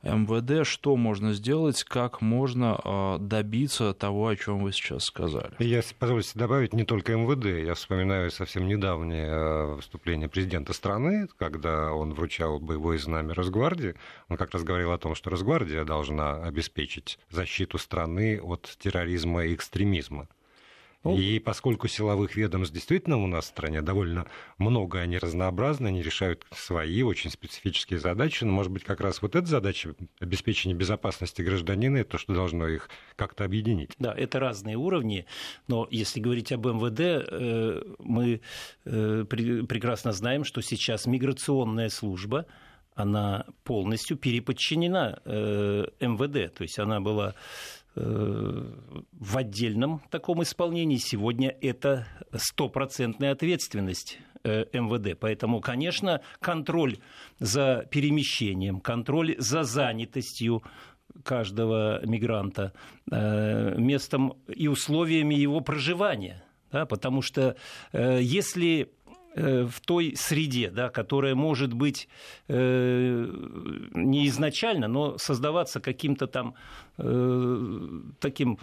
МВД, 0.05 0.65
что 0.67 0.95
можно 0.95 1.33
сделать, 1.33 1.83
как 1.83 2.21
можно 2.21 3.17
добиться 3.19 3.93
того, 3.93 4.27
о 4.27 4.35
чем 4.35 4.63
вы 4.63 4.71
сейчас 4.71 5.03
сказали? 5.03 5.51
Я, 5.59 5.81
позвольте 5.99 6.31
добавить, 6.35 6.73
не 6.73 6.83
только 6.83 7.15
МВД. 7.15 7.65
Я 7.65 7.73
вспоминаю 7.73 8.31
совсем 8.31 8.67
недавнее 8.67 9.75
выступление 9.75 10.29
президента 10.29 10.73
страны 10.73 10.85
страны, 10.85 11.27
когда 11.37 11.93
он 11.93 12.13
вручал 12.13 12.59
боевое 12.59 12.97
знамя 12.97 13.33
Росгвардии, 13.33 13.95
он 14.29 14.37
как 14.37 14.51
раз 14.51 14.63
говорил 14.63 14.91
о 14.91 14.97
том, 14.97 15.15
что 15.15 15.29
Росгвардия 15.29 15.83
должна 15.83 16.43
обеспечить 16.43 17.19
защиту 17.29 17.77
страны 17.77 18.39
от 18.41 18.77
терроризма 18.79 19.45
и 19.45 19.55
экстремизма. 19.55 20.27
Ну, 21.05 21.17
и 21.17 21.37
поскольку 21.37 21.87
силовых 21.87 22.35
ведомств 22.35 22.73
действительно 22.73 23.17
у 23.17 23.27
нас 23.27 23.45
в 23.45 23.47
стране 23.49 23.83
довольно 23.83 24.25
много, 24.57 24.99
они 24.99 25.19
разнообразны, 25.19 25.87
они 25.87 26.01
решают 26.01 26.45
свои 26.51 27.03
очень 27.03 27.29
специфические 27.29 27.99
задачи, 27.99 28.43
но, 28.43 28.51
может 28.51 28.71
быть, 28.71 28.83
как 28.83 29.01
раз 29.01 29.21
вот 29.21 29.35
эта 29.35 29.45
задача 29.45 29.93
обеспечения 30.19 30.73
безопасности 30.73 31.43
гражданина, 31.43 31.97
это 31.97 32.11
то, 32.11 32.17
что 32.17 32.33
должно 32.33 32.67
их 32.67 32.89
как-то 33.15 33.45
объединить. 33.45 33.91
Да, 33.99 34.13
это 34.17 34.39
разные 34.39 34.77
уровни, 34.77 35.27
но 35.67 35.87
если 35.91 36.19
говорить 36.19 36.51
об 36.51 36.65
МВД, 36.65 36.99
э, 36.99 37.83
мы 37.99 38.41
э, 38.85 39.25
прекрасно 39.29 40.11
знаем, 40.11 40.43
что 40.43 40.61
сейчас 40.61 41.05
миграционная 41.05 41.89
служба, 41.89 42.47
она 42.95 43.45
полностью 43.63 44.17
переподчинена 44.17 45.19
э, 45.25 45.85
МВД, 45.99 46.53
то 46.55 46.63
есть 46.63 46.79
она 46.79 46.99
была 47.01 47.35
в 47.95 49.37
отдельном 49.37 50.01
таком 50.09 50.43
исполнении. 50.43 50.97
Сегодня 50.97 51.55
это 51.61 52.07
стопроцентная 52.33 53.31
ответственность 53.31 54.19
э, 54.43 54.65
МВД. 54.73 55.17
Поэтому, 55.19 55.61
конечно, 55.61 56.21
контроль 56.39 56.97
за 57.39 57.87
перемещением, 57.89 58.79
контроль 58.79 59.35
за 59.37 59.63
занятостью 59.63 60.63
каждого 61.23 62.05
мигранта, 62.05 62.73
э, 63.11 63.75
местом 63.77 64.33
и 64.47 64.67
условиями 64.67 65.35
его 65.35 65.61
проживания. 65.61 66.43
Да, 66.71 66.85
потому 66.85 67.21
что 67.21 67.55
э, 67.93 68.19
если 68.21 68.91
в 69.35 69.81
той 69.85 70.13
среде, 70.15 70.69
да, 70.69 70.89
которая 70.89 71.35
может 71.35 71.73
быть 71.73 72.07
э, 72.47 73.27
не 73.93 74.27
изначально, 74.27 74.87
но 74.87 75.17
создаваться 75.17 75.79
каким-то 75.79 76.27
там 76.27 76.55
э, 76.97 77.99
таким 78.19 78.59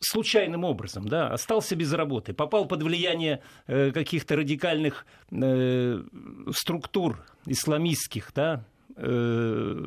случайным 0.00 0.64
образом, 0.64 1.06
да, 1.06 1.28
остался 1.28 1.76
без 1.76 1.92
работы, 1.92 2.32
попал 2.32 2.66
под 2.66 2.82
влияние 2.82 3.42
э, 3.66 3.92
каких-то 3.92 4.36
радикальных 4.36 5.06
э, 5.30 6.02
структур 6.52 7.24
исламистских, 7.46 8.32
да, 8.34 8.64
э, 8.96 9.84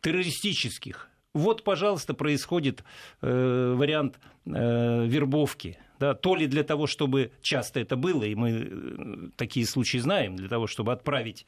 террористических. 0.00 1.08
Вот, 1.34 1.64
пожалуйста, 1.64 2.14
происходит 2.14 2.84
э, 3.22 3.74
вариант 3.76 4.18
э, 4.46 5.06
вербовки. 5.06 5.78
Да, 6.00 6.14
то 6.14 6.34
ли 6.34 6.46
для 6.46 6.64
того, 6.64 6.86
чтобы 6.86 7.30
часто 7.42 7.78
это 7.78 7.94
было, 7.94 8.24
и 8.24 8.34
мы 8.34 8.50
э, 8.50 9.28
такие 9.36 9.66
случаи 9.66 9.98
знаем, 9.98 10.34
для 10.34 10.48
того, 10.48 10.66
чтобы 10.66 10.92
отправить 10.92 11.44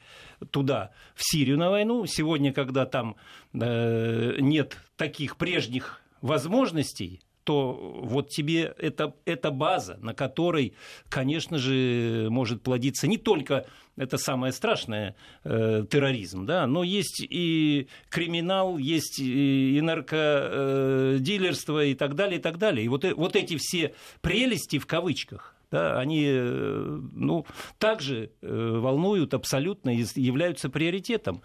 туда, 0.51 0.91
в 1.15 1.21
Сирию 1.23 1.57
на 1.57 1.71
войну. 1.71 2.05
Сегодня, 2.05 2.53
когда 2.53 2.85
там 2.85 3.15
э, 3.53 4.35
нет 4.39 4.77
таких 4.95 5.37
прежних 5.37 6.03
возможностей, 6.21 7.19
то 7.43 7.99
вот 8.03 8.29
тебе 8.29 8.73
это, 8.77 9.13
это 9.25 9.51
база, 9.51 9.97
на 10.01 10.13
которой, 10.13 10.73
конечно 11.09 11.57
же, 11.57 12.27
может 12.29 12.61
плодиться 12.61 13.07
не 13.07 13.17
только 13.17 13.65
это 13.95 14.17
самое 14.17 14.51
страшное 14.53 15.15
э, 15.43 15.85
терроризм, 15.89 16.45
да, 16.45 16.65
но 16.65 16.83
есть 16.83 17.21
и 17.21 17.87
криминал, 18.09 18.77
есть 18.77 19.19
и, 19.19 19.77
и 19.77 19.81
наркодилерство 19.81 21.85
и 21.85 21.93
так 21.93 22.15
далее, 22.15 22.39
и 22.39 22.41
так 22.41 22.57
далее. 22.57 22.85
И 22.85 22.87
вот, 22.87 23.05
э, 23.05 23.13
вот 23.13 23.35
эти 23.35 23.55
все 23.57 23.93
прелести 24.21 24.79
в 24.79 24.87
кавычках, 24.87 25.52
да, 25.73 25.97
они 25.97 26.23
э, 26.27 26.99
ну, 27.13 27.47
также 27.79 28.29
э, 28.43 28.77
волнуют 28.79 29.33
абсолютно 29.33 29.89
и 29.89 30.05
являются 30.15 30.69
приоритетом, 30.69 31.41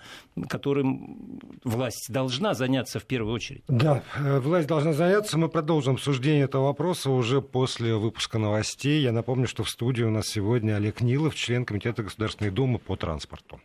которым 0.50 1.40
власть 1.64 2.12
должна 2.12 2.52
заняться 2.52 3.00
в 3.00 3.06
первую 3.06 3.34
очередь. 3.34 3.64
Да, 3.68 4.02
э, 4.18 4.38
власть 4.40 4.68
должна 4.68 4.92
заняться. 4.92 5.38
Мы 5.38 5.48
продолжим 5.48 5.94
обсуждение 5.94 6.44
этого 6.44 6.64
вопроса 6.64 7.08
уже 7.10 7.40
после 7.40 7.94
выпуска 7.94 8.38
новостей. 8.38 9.00
Я 9.00 9.12
напомню, 9.12 9.48
что 9.48 9.64
в 9.64 9.70
студии 9.70 10.02
у 10.02 10.10
нас 10.10 10.26
сегодня 10.28 10.74
Олег 10.76 11.00
Нилов, 11.00 11.34
член 11.34 11.64
Комитета 11.64 12.02
Государственной 12.02 12.50
Думы 12.50 12.78
по 12.78 12.96
транспорту. 12.96 13.58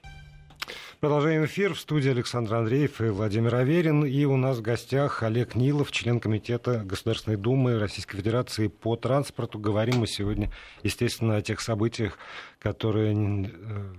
Продолжаем 1.04 1.44
эфир 1.44 1.74
в 1.74 1.82
студии 1.82 2.10
Александр 2.10 2.56
Андреев 2.56 3.02
и 3.02 3.10
Владимир 3.10 3.56
Аверин. 3.56 4.06
И 4.06 4.24
у 4.24 4.38
нас 4.38 4.60
в 4.60 4.62
гостях 4.62 5.22
Олег 5.22 5.54
Нилов, 5.54 5.92
член 5.92 6.22
Комитета 6.22 6.82
Государственной 6.86 7.36
Думы 7.36 7.78
Российской 7.78 8.16
Федерации 8.16 8.68
по 8.70 8.96
транспорту. 8.96 9.60
Говорим 9.60 9.98
мы 9.98 10.08
сегодня, 10.08 10.50
естественно, 10.82 11.36
о 11.36 11.42
тех 11.42 11.60
событиях, 11.60 12.18
которые 12.58 13.14
э, 13.14 13.94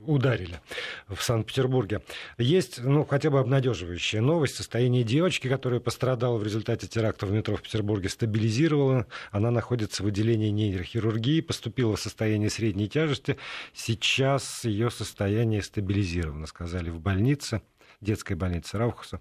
ударили 0.00 0.60
в 1.08 1.22
Санкт-Петербурге. 1.22 2.02
Есть, 2.38 2.80
ну, 2.82 3.04
хотя 3.04 3.30
бы 3.30 3.38
обнадеживающая 3.38 4.20
новость. 4.20 4.56
Состояние 4.56 5.04
девочки, 5.04 5.48
которая 5.48 5.80
пострадала 5.80 6.38
в 6.38 6.42
результате 6.42 6.86
теракта 6.86 7.26
в 7.26 7.32
метро 7.32 7.56
в 7.56 7.62
Петербурге, 7.62 8.08
стабилизировала. 8.08 9.06
Она 9.30 9.50
находится 9.50 10.02
в 10.02 10.06
отделении 10.06 10.50
нейрохирургии, 10.50 11.40
поступила 11.40 11.96
в 11.96 12.00
состояние 12.00 12.50
средней 12.50 12.88
тяжести. 12.88 13.36
Сейчас 13.72 14.64
ее 14.64 14.90
состояние 14.90 15.62
стабилизировано, 15.62 16.46
сказали 16.46 16.90
в 16.90 17.00
больнице, 17.00 17.62
детской 18.00 18.34
больнице 18.34 18.78
Раухаса. 18.78 19.20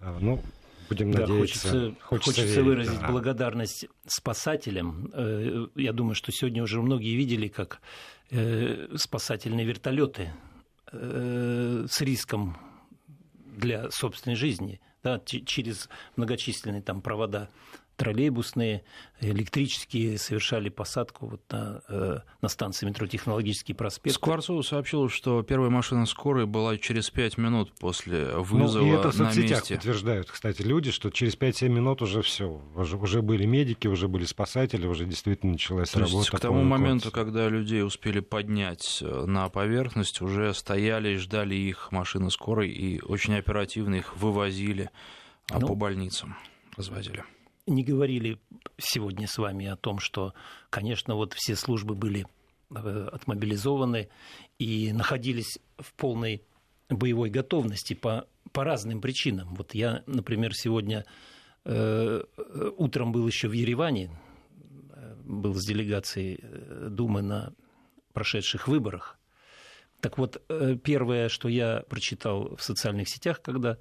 А, 0.00 0.16
ну, 0.20 0.42
будем 0.88 1.10
да, 1.10 1.20
надеяться. 1.20 1.68
Хочется, 1.68 1.94
хочется, 2.00 2.30
хочется 2.30 2.42
верить, 2.42 2.66
выразить 2.66 3.00
да. 3.00 3.08
благодарность 3.08 3.86
спасателям. 4.06 5.10
Э, 5.12 5.66
я 5.74 5.92
думаю, 5.92 6.14
что 6.14 6.32
сегодня 6.32 6.62
уже 6.62 6.80
многие 6.80 7.16
видели, 7.16 7.48
как 7.48 7.80
Э, 7.80 8.17
спасательные 8.96 9.66
вертолеты 9.66 10.32
э, 10.92 11.86
с 11.88 12.00
риском 12.00 12.56
для 13.34 13.90
собственной 13.90 14.36
жизни 14.36 14.80
да, 15.02 15.20
через 15.20 15.88
многочисленные 16.16 16.82
там 16.82 17.00
провода 17.00 17.48
троллейбусные, 17.98 18.84
электрические 19.20 20.18
совершали 20.18 20.68
посадку 20.68 21.26
вот 21.26 21.40
на, 21.50 21.82
э, 21.88 22.18
на 22.40 22.48
станции 22.48 22.86
метро 22.86 23.08
Технологический 23.08 23.74
проспект. 23.74 24.14
Скворцов 24.14 24.64
сообщил, 24.64 25.08
что 25.08 25.42
первая 25.42 25.68
машина 25.68 26.06
скорой 26.06 26.46
была 26.46 26.78
через 26.78 27.10
5 27.10 27.38
минут 27.38 27.72
после 27.72 28.26
вызова 28.36 28.84
ну, 28.84 28.94
и 28.94 28.96
это 28.96 29.10
в 29.10 29.14
соцсетях 29.14 29.60
месте. 29.62 29.74
подтверждают, 29.74 30.30
кстати, 30.30 30.62
люди, 30.62 30.92
что 30.92 31.10
через 31.10 31.36
5-7 31.36 31.68
минут 31.68 32.00
уже 32.00 32.22
все, 32.22 32.62
уже, 32.76 32.96
уже 32.96 33.20
были 33.20 33.44
медики, 33.46 33.88
уже 33.88 34.06
были 34.06 34.24
спасатели, 34.24 34.86
уже 34.86 35.04
действительно 35.04 35.52
началась 35.52 35.90
То 35.90 35.98
работа. 35.98 36.36
к 36.36 36.40
тому 36.40 36.62
моменту, 36.62 37.10
когда 37.10 37.48
людей 37.48 37.82
успели 37.82 38.20
поднять 38.20 39.00
э, 39.02 39.24
на 39.26 39.48
поверхность, 39.48 40.22
уже 40.22 40.54
стояли 40.54 41.14
и 41.14 41.16
ждали 41.16 41.56
их 41.56 41.90
машины 41.90 42.30
скорой, 42.30 42.70
и 42.70 43.00
очень 43.00 43.34
оперативно 43.34 43.96
их 43.96 44.16
вывозили 44.16 44.90
а, 45.50 45.58
ну, 45.58 45.66
по 45.66 45.74
больницам, 45.74 46.36
развозили 46.76 47.24
не 47.68 47.84
говорили 47.84 48.38
сегодня 48.78 49.26
с 49.26 49.38
вами 49.38 49.66
о 49.66 49.76
том, 49.76 49.98
что, 49.98 50.34
конечно, 50.70 51.14
вот 51.14 51.34
все 51.34 51.56
службы 51.56 51.94
были 51.94 52.26
э, 52.70 53.08
отмобилизованы 53.12 54.08
и 54.58 54.92
находились 54.92 55.58
в 55.78 55.92
полной 55.94 56.42
боевой 56.88 57.30
готовности 57.30 57.94
по, 57.94 58.26
по 58.52 58.64
разным 58.64 59.00
причинам. 59.00 59.54
Вот 59.54 59.74
я, 59.74 60.02
например, 60.06 60.54
сегодня 60.54 61.04
э, 61.64 62.22
утром 62.76 63.12
был 63.12 63.26
еще 63.26 63.48
в 63.48 63.52
Ереване, 63.52 64.10
э, 64.94 65.14
был 65.24 65.54
с 65.54 65.64
делегацией 65.64 66.38
э, 66.40 66.88
Думы 66.90 67.22
на 67.22 67.52
прошедших 68.12 68.68
выборах. 68.68 69.18
Так 70.00 70.16
вот, 70.16 70.40
первое, 70.84 71.28
что 71.28 71.48
я 71.48 71.82
прочитал 71.88 72.54
в 72.54 72.62
социальных 72.62 73.08
сетях, 73.08 73.42
когда 73.42 73.72
э, 73.72 73.76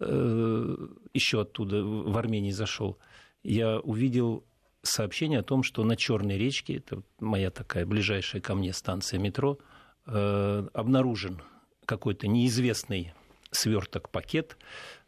еще 0.00 1.40
оттуда 1.40 1.84
в 1.84 2.16
Армении 2.16 2.50
зашел– 2.50 2.98
я 3.44 3.78
увидел 3.78 4.44
сообщение 4.82 5.38
о 5.38 5.44
том, 5.44 5.62
что 5.62 5.84
на 5.84 5.96
Черной 5.96 6.36
речке, 6.36 6.76
это 6.78 7.02
моя 7.20 7.50
такая 7.50 7.86
ближайшая 7.86 8.40
ко 8.40 8.54
мне 8.54 8.72
станция 8.72 9.20
метро, 9.20 9.58
э, 10.06 10.66
обнаружен 10.72 11.40
какой-то 11.84 12.26
неизвестный 12.26 13.12
сверток 13.50 14.08
пакет, 14.08 14.56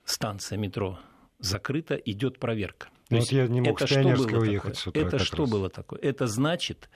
станция 0.04 0.58
метро 0.58 0.98
закрыта, 1.38 1.94
идет 1.94 2.38
проверка. 2.38 2.88
Ну, 3.08 3.18
вот 3.18 3.30
я 3.30 3.46
не 3.46 3.60
мог 3.60 3.80
это 3.80 3.86
с 3.86 3.90
что 3.90 4.38
уехать 4.38 4.76
с 4.76 4.86
утра. 4.86 5.02
Это 5.02 5.18
что 5.20 5.42
раз. 5.42 5.50
было 5.50 5.70
такое? 5.70 6.00
Это 6.00 6.26
значит, 6.26 6.88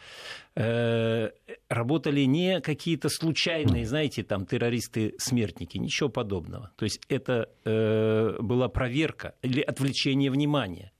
э, 0.56 1.30
работали 1.68 2.22
не 2.22 2.60
какие-то 2.60 3.08
случайные, 3.08 3.86
знаете, 3.86 4.24
там 4.24 4.44
террористы-смертники, 4.44 5.78
ничего 5.78 6.08
подобного. 6.08 6.72
То 6.76 6.84
есть 6.84 7.00
это 7.08 7.48
э, 7.64 8.36
была 8.40 8.68
проверка 8.68 9.34
или 9.42 9.60
отвлечение 9.60 10.30
внимания 10.32 10.92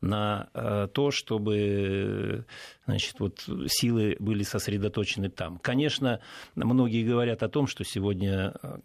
на 0.00 0.50
э, 0.54 0.88
то, 0.92 1.10
чтобы 1.10 2.46
значит, 2.86 3.18
вот, 3.18 3.48
силы 3.66 4.16
были 4.20 4.42
сосредоточены 4.42 5.30
там. 5.30 5.58
Конечно, 5.58 6.20
многие 6.54 7.02
говорят 7.04 7.42
о 7.42 7.48
том, 7.48 7.66
что 7.66 7.84
сегодня 7.84 8.54
э, 8.62 8.78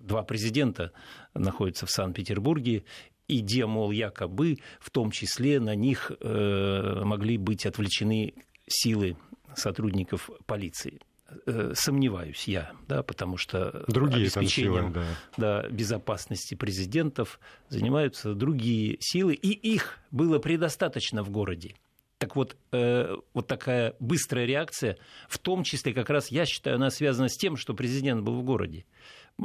два 0.00 0.22
президента 0.22 0.92
находятся 1.34 1.86
в 1.86 1.90
Санкт-Петербурге, 1.90 2.84
и 3.28 3.40
где, 3.40 3.66
мол, 3.66 3.90
якобы 3.90 4.58
в 4.80 4.90
том 4.90 5.10
числе 5.10 5.60
на 5.60 5.74
них 5.74 6.12
э, 6.20 7.02
могли 7.04 7.38
быть 7.38 7.66
отвлечены 7.66 8.34
силы 8.66 9.16
сотрудников 9.54 10.30
полиции. 10.46 11.00
Э, 11.46 11.72
сомневаюсь 11.74 12.46
я, 12.46 12.72
да, 12.86 13.02
потому 13.02 13.36
что 13.36 13.84
другие 13.88 14.22
обеспечением 14.22 14.92
силы, 14.92 15.06
да. 15.36 15.62
Да, 15.62 15.68
безопасности 15.68 16.54
президентов 16.54 17.40
занимаются 17.68 18.34
другие 18.34 18.98
силы, 19.00 19.34
и 19.34 19.48
их 19.48 19.98
было 20.10 20.38
предостаточно 20.38 21.22
в 21.22 21.30
городе. 21.30 21.74
Так 22.18 22.36
вот, 22.36 22.56
э, 22.72 23.16
вот 23.32 23.46
такая 23.46 23.94
быстрая 24.00 24.46
реакция, 24.46 24.96
в 25.28 25.38
том 25.38 25.62
числе 25.64 25.92
как 25.92 26.08
раз, 26.10 26.30
я 26.30 26.46
считаю, 26.46 26.76
она 26.76 26.90
связана 26.90 27.28
с 27.28 27.36
тем, 27.36 27.56
что 27.56 27.74
президент 27.74 28.22
был 28.22 28.40
в 28.40 28.44
городе 28.44 28.84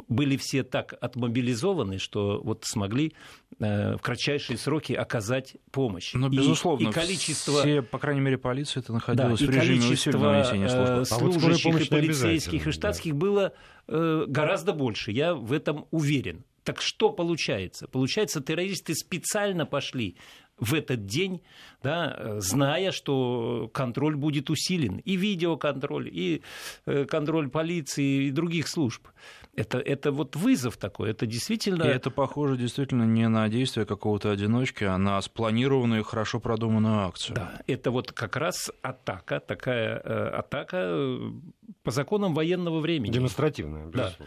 были 0.08 0.36
все 0.36 0.62
так 0.62 0.94
отмобилизованы, 1.00 1.98
что 1.98 2.40
вот 2.42 2.64
смогли 2.64 3.12
э, 3.58 3.96
в 3.96 4.00
кратчайшие 4.00 4.56
сроки 4.56 4.92
оказать 4.92 5.56
помощь. 5.72 6.14
Но, 6.14 6.28
безусловно, 6.28 6.86
и, 6.86 6.90
и 6.90 6.92
количество... 6.92 7.60
все, 7.60 7.82
по 7.82 7.98
крайней 7.98 8.20
мере, 8.20 8.38
полиция 8.38 8.82
это 8.82 8.92
находилась 8.92 9.40
да, 9.40 9.46
в 9.46 9.50
режиме 9.50 9.88
усиленного 9.88 10.38
несения 10.40 11.04
службы. 11.04 11.40
служащих 11.40 11.66
а 11.66 11.72
вот 11.72 11.80
и 11.82 11.88
полицейских 11.88 12.66
и 12.66 12.70
штатских 12.70 13.12
да. 13.12 13.18
было 13.18 13.52
э, 13.88 14.24
гораздо 14.28 14.72
больше, 14.72 15.10
я 15.10 15.34
в 15.34 15.52
этом 15.52 15.86
уверен. 15.90 16.44
Так 16.62 16.82
что 16.82 17.10
получается? 17.10 17.88
Получается, 17.88 18.40
террористы 18.40 18.94
специально 18.94 19.64
пошли 19.66 20.16
в 20.58 20.74
этот 20.74 21.06
день, 21.06 21.40
да, 21.82 22.38
зная, 22.38 22.92
что 22.92 23.70
контроль 23.72 24.14
будет 24.14 24.50
усилен, 24.50 24.98
и 24.98 25.16
видеоконтроль, 25.16 26.08
и 26.12 26.42
э, 26.84 27.06
контроль 27.06 27.48
полиции, 27.48 28.26
и 28.26 28.30
других 28.30 28.68
служб. 28.68 29.08
Это, 29.56 29.78
это 29.78 30.12
вот 30.12 30.36
вызов 30.36 30.76
такой, 30.76 31.10
это 31.10 31.26
действительно... 31.26 31.82
И 31.82 31.88
это 31.88 32.10
похоже 32.10 32.56
действительно 32.56 33.02
не 33.02 33.28
на 33.28 33.48
действие 33.48 33.84
какого-то 33.84 34.30
одиночки, 34.30 34.84
а 34.84 34.96
на 34.96 35.20
спланированную, 35.20 36.04
хорошо 36.04 36.38
продуманную 36.38 37.00
акцию. 37.00 37.34
Да, 37.36 37.60
это 37.66 37.90
вот 37.90 38.12
как 38.12 38.36
раз 38.36 38.70
атака, 38.80 39.40
такая 39.40 40.00
э, 40.02 40.28
атака 40.28 40.76
э, 40.78 41.32
по 41.82 41.90
законам 41.90 42.32
военного 42.32 42.78
времени. 42.80 43.12
Демонстративная, 43.12 43.86
безусловно. 43.86 44.16
Да. 44.18 44.26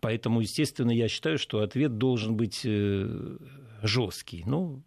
Поэтому, 0.00 0.40
естественно, 0.40 0.90
я 0.90 1.08
считаю, 1.08 1.38
что 1.38 1.60
ответ 1.60 1.96
должен 1.96 2.36
быть 2.36 2.60
э, 2.64 3.38
жесткий. 3.82 4.44
Ну, 4.46 4.82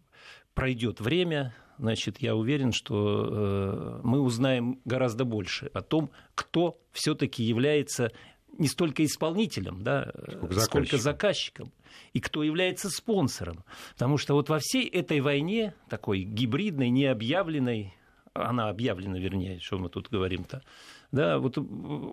пройдет 0.54 1.00
время, 1.00 1.54
значит, 1.78 2.18
я 2.22 2.36
уверен, 2.36 2.72
что 2.72 3.28
э, 3.30 4.00
мы 4.04 4.20
узнаем 4.20 4.80
гораздо 4.84 5.24
больше 5.24 5.66
о 5.74 5.82
том, 5.82 6.10
кто 6.34 6.78
все-таки 6.92 7.42
является 7.42 8.12
не 8.58 8.68
столько 8.68 9.04
исполнителем, 9.04 9.82
да, 9.82 10.12
сколько, 10.28 10.60
сколько 10.60 10.98
заказчиком, 10.98 11.72
и 12.12 12.20
кто 12.20 12.42
является 12.42 12.90
спонсором. 12.90 13.64
Потому 13.92 14.18
что 14.18 14.34
вот 14.34 14.48
во 14.48 14.58
всей 14.58 14.88
этой 14.88 15.20
войне, 15.20 15.74
такой 15.88 16.22
гибридной, 16.22 16.90
необъявленной, 16.90 17.94
она 18.34 18.68
объявлена, 18.68 19.18
вернее, 19.18 19.58
что 19.60 19.78
мы 19.78 19.88
тут 19.88 20.08
говорим-то, 20.08 20.62
да, 21.10 21.38
вот 21.38 21.58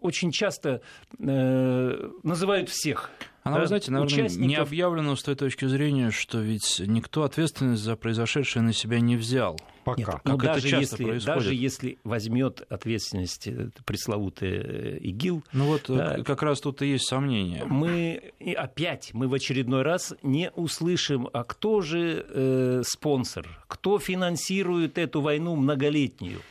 очень 0.01 0.31
часто 0.31 0.81
э, 1.17 2.09
называют 2.23 2.67
всех. 2.67 3.09
Она, 3.43 3.55
да, 3.55 3.61
вы 3.61 3.67
знаете, 3.67 3.91
наверное, 3.91 4.13
участников... 4.13 4.47
не 4.47 4.55
объявлено 4.55 5.15
с 5.15 5.23
той 5.23 5.35
точки 5.35 5.65
зрения, 5.65 6.11
что 6.11 6.39
ведь 6.39 6.81
никто 6.85 7.23
ответственность 7.23 7.81
за 7.81 7.95
произошедшее 7.95 8.63
на 8.63 8.73
себя 8.73 8.99
не 8.99 9.15
взял. 9.15 9.57
Пока. 9.95 10.13
Нет, 10.13 10.21
ну, 10.25 10.37
даже, 10.37 10.67
если, 10.67 11.03
происходит. 11.03 11.25
даже 11.25 11.55
если 11.55 11.97
возьмет 12.03 12.61
ответственность 12.69 13.47
э, 13.47 13.69
пресловутый 13.85 14.49
э, 14.49 14.97
ИГИЛ. 14.99 15.43
Ну 15.53 15.65
вот 15.65 15.89
э, 15.89 15.95
да, 15.95 16.23
как 16.23 16.43
раз 16.43 16.61
тут 16.61 16.81
и 16.81 16.87
есть 16.87 17.07
сомнения. 17.07 17.63
Мы 17.65 18.33
и 18.39 18.53
опять 18.53 19.13
мы 19.13 19.27
в 19.27 19.33
очередной 19.33 19.81
раз 19.81 20.13
не 20.23 20.51
услышим, 20.51 21.29
а 21.33 21.43
кто 21.43 21.81
же 21.81 22.25
э, 22.27 22.81
спонсор, 22.85 23.47
кто 23.67 23.99
финансирует 23.99 24.97
эту 24.97 25.21
войну 25.21 25.55
многолетнюю. 25.55 26.41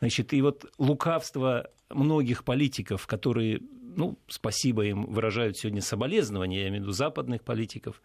Значит, 0.00 0.32
и 0.32 0.42
вот 0.42 0.66
лукавство 0.78 1.70
многих 1.90 2.44
политиков, 2.44 3.06
которые, 3.06 3.60
ну, 3.96 4.18
спасибо 4.28 4.84
им, 4.84 5.06
выражают 5.06 5.56
сегодня 5.56 5.80
соболезнования, 5.80 6.62
я 6.62 6.68
имею 6.68 6.82
в 6.82 6.84
виду 6.84 6.92
западных 6.92 7.42
политиков, 7.42 8.02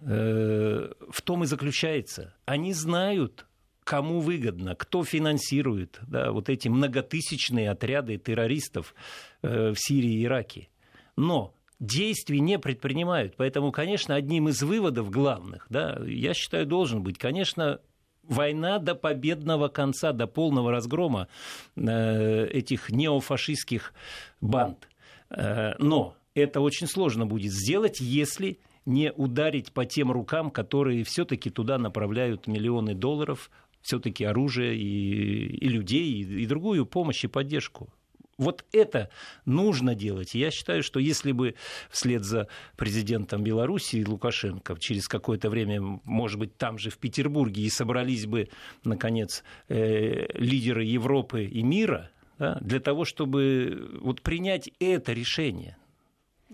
э, 0.00 0.92
в 1.10 1.22
том 1.22 1.44
и 1.44 1.46
заключается. 1.46 2.34
Они 2.44 2.72
знают, 2.72 3.46
кому 3.84 4.20
выгодно, 4.20 4.74
кто 4.74 5.04
финансирует 5.04 6.00
да, 6.08 6.32
вот 6.32 6.48
эти 6.48 6.68
многотысячные 6.68 7.70
отряды 7.70 8.16
террористов 8.16 8.94
э, 9.42 9.70
в 9.70 9.76
Сирии 9.76 10.20
и 10.20 10.24
Ираке. 10.24 10.68
Но 11.16 11.54
действий 11.78 12.40
не 12.40 12.58
предпринимают. 12.58 13.36
Поэтому, 13.36 13.70
конечно, 13.72 14.14
одним 14.14 14.48
из 14.48 14.62
выводов 14.62 15.10
главных, 15.10 15.66
да, 15.68 16.00
я 16.06 16.34
считаю, 16.34 16.66
должен 16.66 17.02
быть, 17.02 17.18
конечно, 17.18 17.80
война 18.22 18.78
до 18.78 18.94
победного 18.94 19.68
конца, 19.68 20.12
до 20.12 20.26
полного 20.26 20.70
разгрома 20.70 21.28
э, 21.76 22.46
этих 22.46 22.90
неофашистских 22.90 23.92
банд. 24.40 24.88
Э, 25.30 25.74
но 25.78 26.16
это 26.34 26.60
очень 26.60 26.86
сложно 26.86 27.26
будет 27.26 27.52
сделать, 27.52 28.00
если 28.00 28.58
не 28.86 29.12
ударить 29.12 29.72
по 29.72 29.86
тем 29.86 30.12
рукам, 30.12 30.50
которые 30.50 31.04
все-таки 31.04 31.50
туда 31.50 31.78
направляют 31.78 32.46
миллионы 32.46 32.94
долларов, 32.94 33.50
все-таки 33.84 34.24
оружие 34.24 34.76
и, 34.76 35.56
и 35.56 35.68
людей, 35.68 36.10
и, 36.10 36.42
и 36.42 36.46
другую 36.46 36.86
помощь 36.86 37.22
и 37.22 37.28
поддержку. 37.28 37.92
Вот 38.36 38.64
это 38.72 39.10
нужно 39.44 39.94
делать. 39.94 40.34
Я 40.34 40.50
считаю, 40.50 40.82
что 40.82 40.98
если 40.98 41.30
бы 41.30 41.54
вслед 41.90 42.24
за 42.24 42.48
президентом 42.76 43.44
Беларуси 43.44 44.04
Лукашенко 44.04 44.76
через 44.80 45.06
какое-то 45.06 45.50
время, 45.50 46.00
может 46.04 46.40
быть, 46.40 46.56
там 46.56 46.78
же 46.78 46.90
в 46.90 46.98
Петербурге 46.98 47.62
и 47.62 47.70
собрались 47.70 48.26
бы, 48.26 48.48
наконец, 48.82 49.44
э, 49.68 50.26
лидеры 50.34 50.82
Европы 50.82 51.44
и 51.44 51.62
мира, 51.62 52.10
да, 52.38 52.58
для 52.60 52.80
того, 52.80 53.04
чтобы 53.04 54.00
вот 54.00 54.22
принять 54.22 54.68
это 54.80 55.12
решение, 55.12 55.76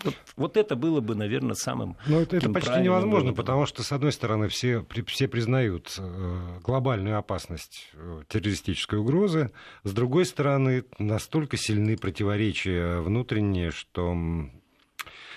вот, 0.04 0.14
вот 0.36 0.56
это 0.56 0.76
было 0.76 1.00
бы, 1.00 1.14
наверное, 1.14 1.54
самым. 1.54 1.96
Но 2.06 2.20
это, 2.20 2.36
это 2.36 2.50
почти 2.50 2.80
невозможно, 2.80 3.32
потому 3.32 3.66
что, 3.66 3.82
с 3.82 3.92
одной 3.92 4.12
стороны, 4.12 4.48
все, 4.48 4.84
все 5.06 5.28
признают 5.28 5.96
э, 5.98 6.58
глобальную 6.62 7.18
опасность 7.18 7.90
э, 7.94 8.22
террористической 8.28 8.98
угрозы, 8.98 9.50
с 9.84 9.92
другой 9.92 10.24
стороны, 10.24 10.84
настолько 10.98 11.56
сильны 11.56 11.96
противоречия 11.96 13.00
внутренние, 13.00 13.70
что 13.70 14.16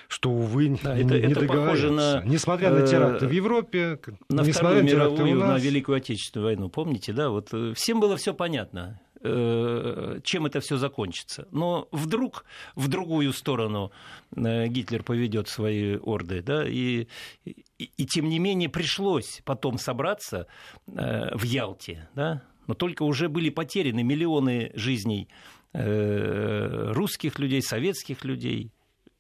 что, 0.10 0.30
увы, 0.30 0.78
да, 0.84 0.96
не, 0.96 1.04
это, 1.04 1.20
не 1.20 1.32
это 1.32 1.46
похоже 1.46 1.92
на... 1.92 2.22
Несмотря 2.24 2.70
на 2.70 2.86
теракты 2.86 3.28
в 3.28 3.32
э, 3.32 3.36
Европе, 3.36 4.00
на 4.30 4.42
несмотря 4.42 4.84
Вторую 4.84 4.84
на 4.84 4.88
мировую, 4.88 5.36
на 5.36 5.58
Великую 5.58 5.98
Отечественную 5.98 6.50
войну, 6.50 6.70
помните, 6.70 7.14
да, 7.14 7.30
вот 7.30 7.52
всем 7.76 8.00
было 8.00 8.16
все 8.16 8.34
понятно. 8.34 9.00
Э, 9.26 10.20
чем 10.22 10.46
это 10.46 10.60
все 10.60 10.76
закончится. 10.76 11.48
Но 11.52 11.88
вдруг 11.94 12.44
в 12.76 12.90
другую 12.90 13.32
сторону 13.32 13.94
э, 14.36 14.68
Гитлер 14.68 15.02
поведет 15.02 15.48
свои 15.48 15.96
орды, 15.96 16.42
да, 16.42 16.68
и, 16.68 17.08
и, 17.46 17.56
и 17.78 18.06
тем 18.06 18.28
не 18.28 18.38
менее 18.38 18.68
пришлось 18.68 19.42
потом 19.46 19.78
собраться 19.78 20.48
э, 20.88 21.38
в 21.38 21.44
Ялте, 21.44 22.10
да, 22.16 22.44
но 22.68 22.74
только 22.74 23.04
уже 23.04 23.30
были 23.30 23.50
потеряны 23.50 24.04
миллионы 24.04 24.72
жизней 24.76 25.30
русских 25.74 27.40
людей, 27.40 27.64
советских 27.64 28.26
людей, 28.26 28.72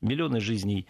миллионы 0.02 0.39
жизней 0.39 0.86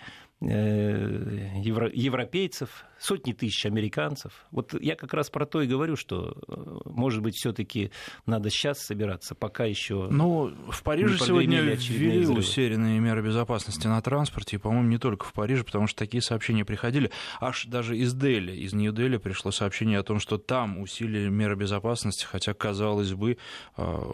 евро, 0.49 1.89
европейцев, 1.93 2.85
сотни 2.99 3.33
тысяч 3.33 3.65
американцев. 3.65 4.45
Вот 4.51 4.73
я 4.81 4.95
как 4.95 5.13
раз 5.13 5.29
про 5.29 5.45
то 5.45 5.61
и 5.61 5.67
говорю, 5.67 5.95
что, 5.95 6.37
э, 6.47 6.79
может 6.85 7.21
быть, 7.21 7.35
все-таки 7.35 7.91
надо 8.25 8.49
сейчас 8.49 8.79
собираться, 8.79 9.35
пока 9.35 9.65
еще. 9.65 10.07
Ну, 10.09 10.53
в 10.69 10.83
Париже 10.83 11.17
сегодня 11.17 11.61
ввели 11.61 12.25
усиленные 12.27 12.99
меры 12.99 13.21
безопасности 13.21 13.87
на 13.87 14.01
транспорте, 14.01 14.55
и, 14.55 14.59
по-моему, 14.59 14.87
не 14.89 14.97
только 14.97 15.25
в 15.25 15.33
Париже, 15.33 15.63
потому 15.63 15.87
что 15.87 15.99
такие 15.99 16.21
сообщения 16.21 16.65
приходили. 16.65 17.11
Аж 17.39 17.65
даже 17.65 17.97
из 17.97 18.13
Дели, 18.13 18.55
из 18.55 18.73
Нью-Дели 18.73 19.17
пришло 19.17 19.51
сообщение 19.51 19.99
о 19.99 20.03
том, 20.03 20.19
что 20.19 20.37
там 20.37 20.79
усилили 20.79 21.29
меры 21.29 21.55
безопасности, 21.55 22.25
хотя, 22.25 22.53
казалось 22.53 23.13
бы, 23.13 23.37
э, 23.77 24.11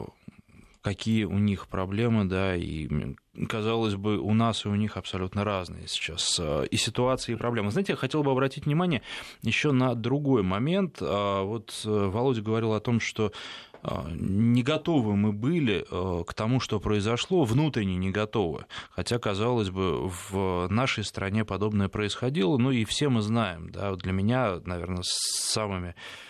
какие 0.82 1.26
у 1.26 1.38
них 1.38 1.68
проблемы, 1.68 2.26
да, 2.26 2.56
и 2.56 2.88
казалось 3.48 3.96
бы, 3.96 4.18
у 4.18 4.34
нас 4.34 4.66
и 4.66 4.70
у 4.70 4.76
них 4.76 4.98
абсолютно 4.98 5.44
разные 5.44 5.88
сейчас 5.88 6.40
э, 6.40 6.66
и 6.70 6.78
ситуации, 6.78 7.34
и 7.34 7.36
проблемы. 7.36 7.72
Знаете, 7.72 7.94
я 7.94 7.98
хотел 7.98 8.24
бы 8.24 8.32
обратить 8.32 8.66
внимание 8.66 9.02
еще 9.42 9.72
на 9.72 9.96
другой 9.96 10.44
момент. 10.44 10.98
А, 11.02 11.44
вот 11.44 11.82
э, 11.86 11.90
Володя 11.90 12.42
говорил 12.42 12.74
о 12.74 12.80
том, 12.80 13.00
что 13.00 13.32
э, 13.84 13.90
не 14.12 14.64
готовы 14.64 15.16
мы 15.16 15.32
были 15.32 15.86
к 16.24 16.34
тому, 16.34 16.60
что 16.60 16.80
произошло, 16.80 17.44
внутренне 17.44 17.96
не 17.96 18.12
готовы. 18.12 18.66
Хотя, 18.92 19.20
казалось 19.20 19.70
бы, 19.70 20.08
в 20.08 20.68
нашей 20.70 21.04
стране 21.04 21.46
подобное 21.46 21.90
происходило, 21.90 22.58
ну 22.58 22.72
и 22.72 22.86
все 22.86 23.10
мы 23.10 23.22
знаем, 23.22 23.70
да, 23.70 23.96
для 23.96 24.12
меня, 24.12 24.60
наверное, 24.66 25.04
самыми 25.04 25.90
а, 25.90 26.29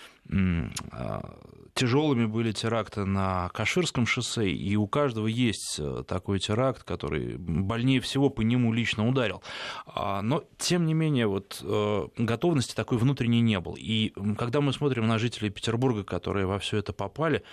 тяжелыми 1.80 2.26
были 2.26 2.52
теракты 2.52 3.06
на 3.06 3.50
Каширском 3.54 4.06
шоссе, 4.06 4.50
и 4.50 4.76
у 4.76 4.86
каждого 4.86 5.28
есть 5.28 5.78
э, 5.80 6.04
такой 6.06 6.40
теракт, 6.40 6.84
который 6.84 7.38
больнее 7.38 8.02
всего 8.02 8.30
по 8.30 8.42
нему 8.42 8.74
лично 8.74 9.08
ударил. 9.08 9.42
А, 9.86 10.22
но, 10.22 10.44
тем 10.58 10.86
не 10.86 10.94
менее, 10.94 11.28
вот, 11.28 11.62
э, 11.64 12.08
готовности 12.18 12.76
такой 12.76 12.98
внутренней 12.98 13.40
не 13.40 13.60
было. 13.62 13.78
И 13.78 14.12
когда 14.38 14.60
мы 14.60 14.74
смотрим 14.74 15.08
на 15.08 15.20
жителей 15.20 15.50
Петербурга, 15.50 16.04
которые 16.04 16.46
во 16.46 16.60
все 16.60 16.78
это 16.78 16.92
попали, 16.92 17.44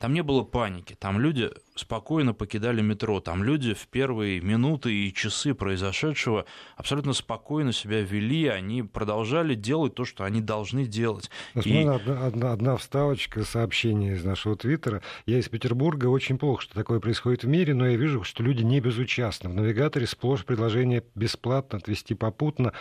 там 0.00 0.14
не 0.14 0.22
было 0.22 0.42
паники, 0.42 0.96
там 0.98 1.20
люди 1.20 1.50
спокойно 1.74 2.32
покидали 2.32 2.80
метро, 2.80 3.20
там 3.20 3.44
люди 3.44 3.74
в 3.74 3.86
первые 3.86 4.40
минуты 4.40 4.94
и 4.94 5.12
часы 5.12 5.52
произошедшего 5.52 6.46
абсолютно 6.76 7.12
спокойно 7.12 7.74
себя 7.74 8.00
вели, 8.00 8.46
они 8.46 8.82
продолжали 8.82 9.54
делать 9.54 9.94
то, 9.94 10.06
что 10.06 10.24
они 10.24 10.40
должны 10.40 10.86
делать. 10.86 11.30
И... 11.64 11.84
Одна, 11.84 12.26
одна, 12.26 12.52
одна 12.52 12.76
вставочка, 12.78 13.44
сообщение 13.44 14.14
из 14.14 14.24
нашего 14.24 14.56
твиттера. 14.56 15.02
Я 15.26 15.38
из 15.38 15.50
Петербурга, 15.50 16.06
очень 16.06 16.38
плохо, 16.38 16.62
что 16.62 16.74
такое 16.74 16.98
происходит 16.98 17.44
в 17.44 17.48
мире, 17.48 17.74
но 17.74 17.86
я 17.86 17.96
вижу, 17.98 18.24
что 18.24 18.42
люди 18.42 18.62
не 18.62 18.80
безучастны. 18.80 19.50
В 19.50 19.54
навигаторе 19.54 20.06
сплошь 20.06 20.46
предложение 20.46 21.04
бесплатно 21.14 21.76
отвезти 21.76 22.14
попутно 22.14 22.72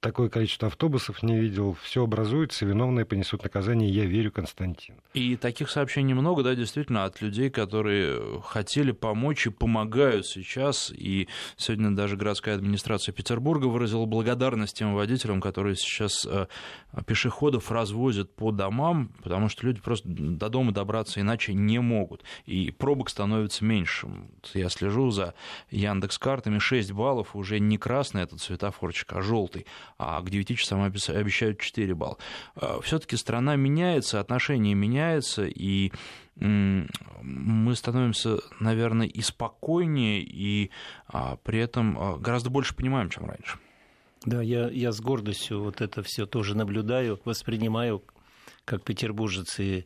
такое 0.00 0.28
количество 0.28 0.68
автобусов 0.68 1.22
не 1.22 1.38
видел. 1.38 1.76
Все 1.82 2.02
образуется, 2.02 2.64
виновные 2.64 3.04
понесут 3.04 3.44
наказание. 3.44 3.90
Я 3.90 4.06
верю, 4.06 4.32
Константин. 4.32 4.96
И 5.14 5.36
таких 5.36 5.70
сообщений 5.70 6.14
много, 6.14 6.42
да, 6.42 6.54
действительно, 6.54 7.04
от 7.04 7.20
людей, 7.20 7.50
которые 7.50 8.40
хотели 8.42 8.92
помочь 8.92 9.46
и 9.46 9.50
помогают 9.50 10.26
сейчас. 10.26 10.90
И 10.90 11.28
сегодня 11.56 11.90
даже 11.90 12.16
городская 12.16 12.54
администрация 12.54 13.12
Петербурга 13.12 13.66
выразила 13.66 14.06
благодарность 14.06 14.76
тем 14.76 14.94
водителям, 14.94 15.40
которые 15.40 15.76
сейчас 15.76 16.26
э, 16.26 16.46
пешеходов 17.06 17.70
развозят 17.70 18.34
по 18.34 18.50
домам, 18.50 19.12
потому 19.22 19.48
что 19.48 19.66
люди 19.66 19.80
просто 19.80 20.08
до 20.08 20.48
дома 20.48 20.72
добраться 20.72 21.20
иначе 21.20 21.52
не 21.52 21.78
могут. 21.78 22.24
И 22.46 22.70
пробок 22.70 23.10
становится 23.10 23.64
меньше. 23.64 24.08
Я 24.54 24.70
слежу 24.70 25.10
за 25.10 25.34
Яндекс 25.70 26.18
картами, 26.18 26.58
6 26.58 26.92
баллов 26.92 27.36
уже 27.36 27.60
не 27.60 27.76
красный 27.76 28.22
этот 28.22 28.40
светофорчик, 28.40 29.12
а 29.12 29.20
желтый, 29.20 29.66
а 30.00 30.22
к 30.22 30.30
9 30.30 30.58
часам 30.58 30.82
обещают 30.82 31.60
4 31.60 31.94
балла. 31.94 32.16
А, 32.56 32.80
Все-таки 32.80 33.16
страна 33.16 33.56
меняется, 33.56 34.18
отношения 34.18 34.74
меняются, 34.74 35.44
и 35.46 35.92
мы 36.36 37.76
становимся, 37.76 38.38
наверное, 38.60 39.06
и 39.06 39.20
спокойнее, 39.20 40.22
и 40.22 40.70
а, 41.06 41.36
при 41.36 41.58
этом 41.58 41.98
а, 41.98 42.16
гораздо 42.16 42.48
больше 42.48 42.74
понимаем, 42.74 43.10
чем 43.10 43.26
раньше. 43.26 43.58
Да, 44.24 44.40
я, 44.40 44.70
я 44.70 44.92
с 44.92 45.00
гордостью 45.00 45.62
вот 45.62 45.82
это 45.82 46.02
все 46.02 46.24
тоже 46.24 46.56
наблюдаю, 46.56 47.20
воспринимаю 47.26 48.02
как 48.64 48.84
петербуржец 48.84 49.60
и 49.60 49.84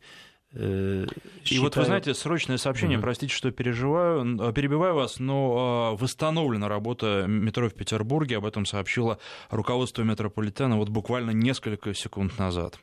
Считаю... 0.54 1.08
И 1.44 1.58
вот 1.58 1.74
вы 1.76 1.84
знаете, 1.84 2.14
срочное 2.14 2.58
сообщение, 2.58 2.98
угу. 2.98 3.02
простите, 3.02 3.34
что 3.34 3.50
переживаю, 3.50 4.38
э, 4.40 4.52
перебиваю 4.52 4.94
вас, 4.94 5.18
но 5.18 5.94
э, 5.94 6.00
восстановлена 6.00 6.68
работа 6.68 7.24
метро 7.26 7.68
в 7.68 7.74
Петербурге, 7.74 8.36
об 8.36 8.46
этом 8.46 8.64
сообщило 8.64 9.18
руководство 9.50 10.02
метрополитена 10.02 10.76
вот 10.76 10.90
буквально 10.90 11.32
несколько 11.32 11.92
секунд 11.92 12.38
назад. 12.38 12.78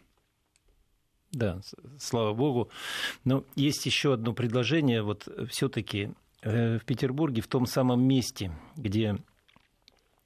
Да, 1.31 1.61
слава 1.97 2.33
богу. 2.33 2.69
Но 3.23 3.45
есть 3.55 3.85
еще 3.85 4.13
одно 4.13 4.33
предложение. 4.33 5.01
Вот 5.01 5.29
все-таки 5.49 6.11
э, 6.41 6.77
в 6.77 6.83
Петербурге, 6.83 7.41
в 7.41 7.47
том 7.47 7.65
самом 7.65 8.03
месте, 8.03 8.51
где 8.75 9.17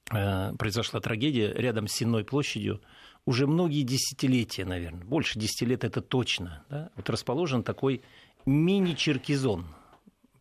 произошла 0.07 0.99
трагедия, 0.99 1.51
рядом 1.51 1.87
с 1.87 1.93
Сенной 1.93 2.23
площадью, 2.23 2.79
уже 3.25 3.47
многие 3.47 3.81
десятилетия, 3.81 4.65
наверное, 4.65 5.03
больше 5.03 5.39
десяти 5.39 5.65
лет 5.65 5.83
это 5.83 6.01
точно, 6.01 6.63
да, 6.69 6.91
вот 6.95 7.09
расположен 7.09 7.63
такой 7.63 8.01
мини-черкизон 8.45 9.65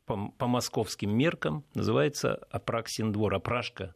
по, 0.07 0.29
по 0.37 0.47
московским 0.47 1.17
меркам, 1.17 1.65
называется 1.75 2.35
Апраксин 2.51 3.13
двор, 3.13 3.35
Апрашка, 3.35 3.95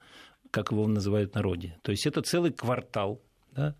как 0.51 0.73
его 0.73 0.87
называют 0.87 1.33
в 1.33 1.35
народе. 1.35 1.79
То 1.83 1.93
есть 1.93 2.07
это 2.07 2.23
целый 2.23 2.53
квартал, 2.53 3.21
да, 3.53 3.75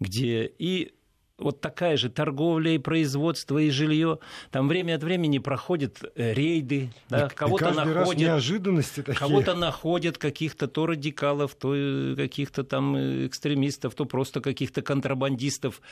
где 0.00 0.46
и 0.46 0.94
вот 1.38 1.60
такая 1.60 1.96
же 1.96 2.08
торговля 2.08 2.72
и 2.72 2.78
производство 2.78 3.58
и 3.58 3.70
жилье. 3.70 4.18
Там 4.50 4.68
время 4.68 4.96
от 4.96 5.02
времени 5.02 5.38
проходят 5.38 6.02
э, 6.14 6.32
рейды, 6.32 6.90
да, 7.08 7.28
кого-то 7.28 7.72
находят, 7.72 8.18
неожиданности 8.18 9.02
такие. 9.02 9.18
кого-то 9.18 9.54
находят 9.54 10.18
каких-то 10.18 10.66
то 10.66 10.86
радикалов, 10.86 11.54
то 11.54 11.74
э, 11.74 12.14
каких-то 12.16 12.64
там 12.64 12.96
э, 12.96 13.26
экстремистов, 13.26 13.94
то 13.94 14.06
просто 14.06 14.40
каких-то 14.40 14.82
контрабандистов. 14.82 15.82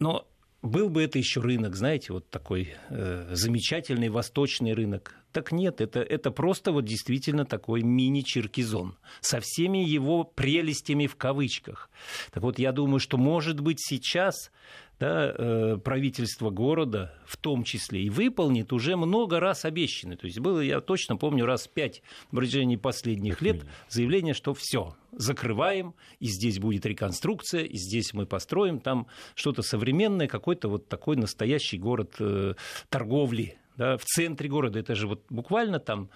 Но 0.00 0.26
был 0.62 0.88
бы 0.88 1.02
это 1.02 1.18
еще 1.18 1.40
рынок, 1.40 1.74
знаете, 1.74 2.12
вот 2.12 2.30
такой 2.30 2.74
э, 2.88 3.30
замечательный 3.32 4.08
восточный 4.08 4.72
рынок. 4.74 5.16
Так 5.32 5.50
нет, 5.50 5.80
это, 5.80 6.00
это 6.00 6.30
просто 6.30 6.72
вот 6.72 6.84
действительно 6.84 7.44
такой 7.44 7.82
мини-черкизон 7.82 8.96
со 9.20 9.40
всеми 9.40 9.78
его 9.78 10.24
прелестями 10.24 11.06
в 11.06 11.16
кавычках. 11.16 11.90
Так 12.32 12.42
вот, 12.42 12.58
я 12.58 12.70
думаю, 12.72 13.00
что, 13.00 13.16
может 13.16 13.60
быть, 13.60 13.80
сейчас 13.80 14.52
да, 14.98 15.34
э, 15.36 15.78
правительство 15.82 16.50
города 16.50 17.14
в 17.26 17.36
том 17.36 17.64
числе 17.64 18.02
и 18.02 18.10
выполнит 18.10 18.72
уже 18.72 18.96
много 18.96 19.40
раз 19.40 19.64
обещанное. 19.64 20.16
То 20.16 20.26
есть 20.26 20.38
было, 20.38 20.60
я 20.60 20.80
точно 20.80 21.16
помню, 21.16 21.44
раз 21.44 21.66
пять 21.66 22.02
в 22.30 22.36
протяжении 22.36 22.76
последних 22.76 23.34
как 23.34 23.42
лет 23.42 23.54
минимум. 23.54 23.72
заявление, 23.88 24.34
что 24.34 24.54
все, 24.54 24.96
закрываем, 25.10 25.94
и 26.20 26.26
здесь 26.26 26.58
будет 26.58 26.86
реконструкция, 26.86 27.62
и 27.62 27.76
здесь 27.76 28.14
мы 28.14 28.26
построим 28.26 28.80
там 28.80 29.06
что-то 29.34 29.62
современное, 29.62 30.28
какой-то 30.28 30.68
вот 30.68 30.88
такой 30.88 31.16
настоящий 31.16 31.78
город 31.78 32.14
э, 32.20 32.54
торговли 32.88 33.58
да, 33.76 33.96
в 33.96 34.04
центре 34.04 34.48
города, 34.48 34.78
это 34.78 34.94
же 34.94 35.06
вот 35.06 35.24
буквально 35.30 35.78
там 35.78 36.10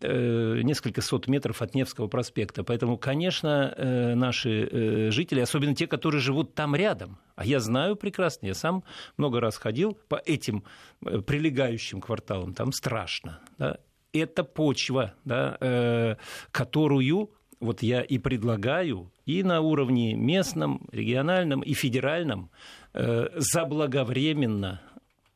э, 0.00 0.60
несколько 0.62 1.02
сот 1.02 1.26
метров 1.28 1.62
от 1.62 1.74
Невского 1.74 2.08
проспекта. 2.08 2.64
Поэтому, 2.64 2.98
конечно, 2.98 3.74
э, 3.76 4.14
наши 4.14 4.68
э, 4.70 5.10
жители, 5.10 5.40
особенно 5.40 5.74
те, 5.74 5.86
которые 5.86 6.20
живут 6.20 6.54
там 6.54 6.74
рядом, 6.74 7.18
а 7.36 7.44
я 7.44 7.60
знаю 7.60 7.96
прекрасно, 7.96 8.46
я 8.46 8.54
сам 8.54 8.84
много 9.16 9.40
раз 9.40 9.56
ходил 9.56 9.98
по 10.08 10.16
этим 10.16 10.64
э, 11.04 11.20
прилегающим 11.20 12.00
кварталам, 12.00 12.54
там 12.54 12.72
страшно. 12.72 13.40
Да, 13.58 13.78
это 14.12 14.44
почва, 14.44 15.14
да, 15.24 15.56
э, 15.60 16.16
которую 16.50 17.30
вот 17.60 17.82
я 17.82 18.02
и 18.02 18.18
предлагаю 18.18 19.10
и 19.26 19.42
на 19.42 19.60
уровне 19.60 20.14
местном, 20.14 20.86
региональном 20.92 21.60
и 21.60 21.74
федеральном 21.74 22.50
э, 22.94 23.28
заблаговременно 23.36 24.80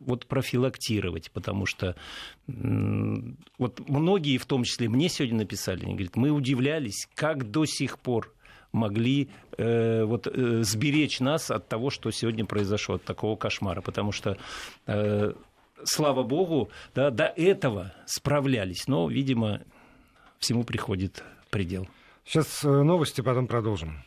вот 0.07 0.27
профилактировать, 0.27 1.31
потому 1.33 1.67
что 1.67 1.97
вот 2.47 3.88
многие, 3.88 4.38
в 4.38 4.47
том 4.47 4.65
числе 4.65 4.88
мне 4.88 5.09
сегодня 5.09 5.38
написали, 5.38 5.85
они 5.85 5.95
говорят, 5.95 6.17
мы 6.17 6.31
удивлялись, 6.31 7.09
как 7.15 7.51
до 7.51 7.65
сих 7.65 7.99
пор 7.99 8.33
могли 8.73 9.29
э, 9.59 10.05
вот, 10.05 10.27
э, 10.27 10.62
сберечь 10.62 11.21
нас 11.21 11.51
от 11.51 11.69
того, 11.69 11.91
что 11.91 12.11
сегодня 12.11 12.45
произошло, 12.45 12.97
от 12.97 13.05
такого 13.05 13.37
кошмара, 13.37 13.83
потому 13.83 14.12
что 14.12 14.38
э, 14.87 15.33
слава 15.85 16.23
богу, 16.23 16.71
да, 16.95 17.11
до 17.11 17.25
этого 17.25 17.93
справлялись, 18.07 18.88
но, 18.88 19.09
видимо, 19.09 19.62
всему 20.38 20.65
приходит 20.65 21.23
предел. 21.51 21.87
Сейчас 22.25 22.65
э, 22.65 22.69
новости, 22.69 23.21
потом 23.21 23.47
продолжим. 23.47 24.03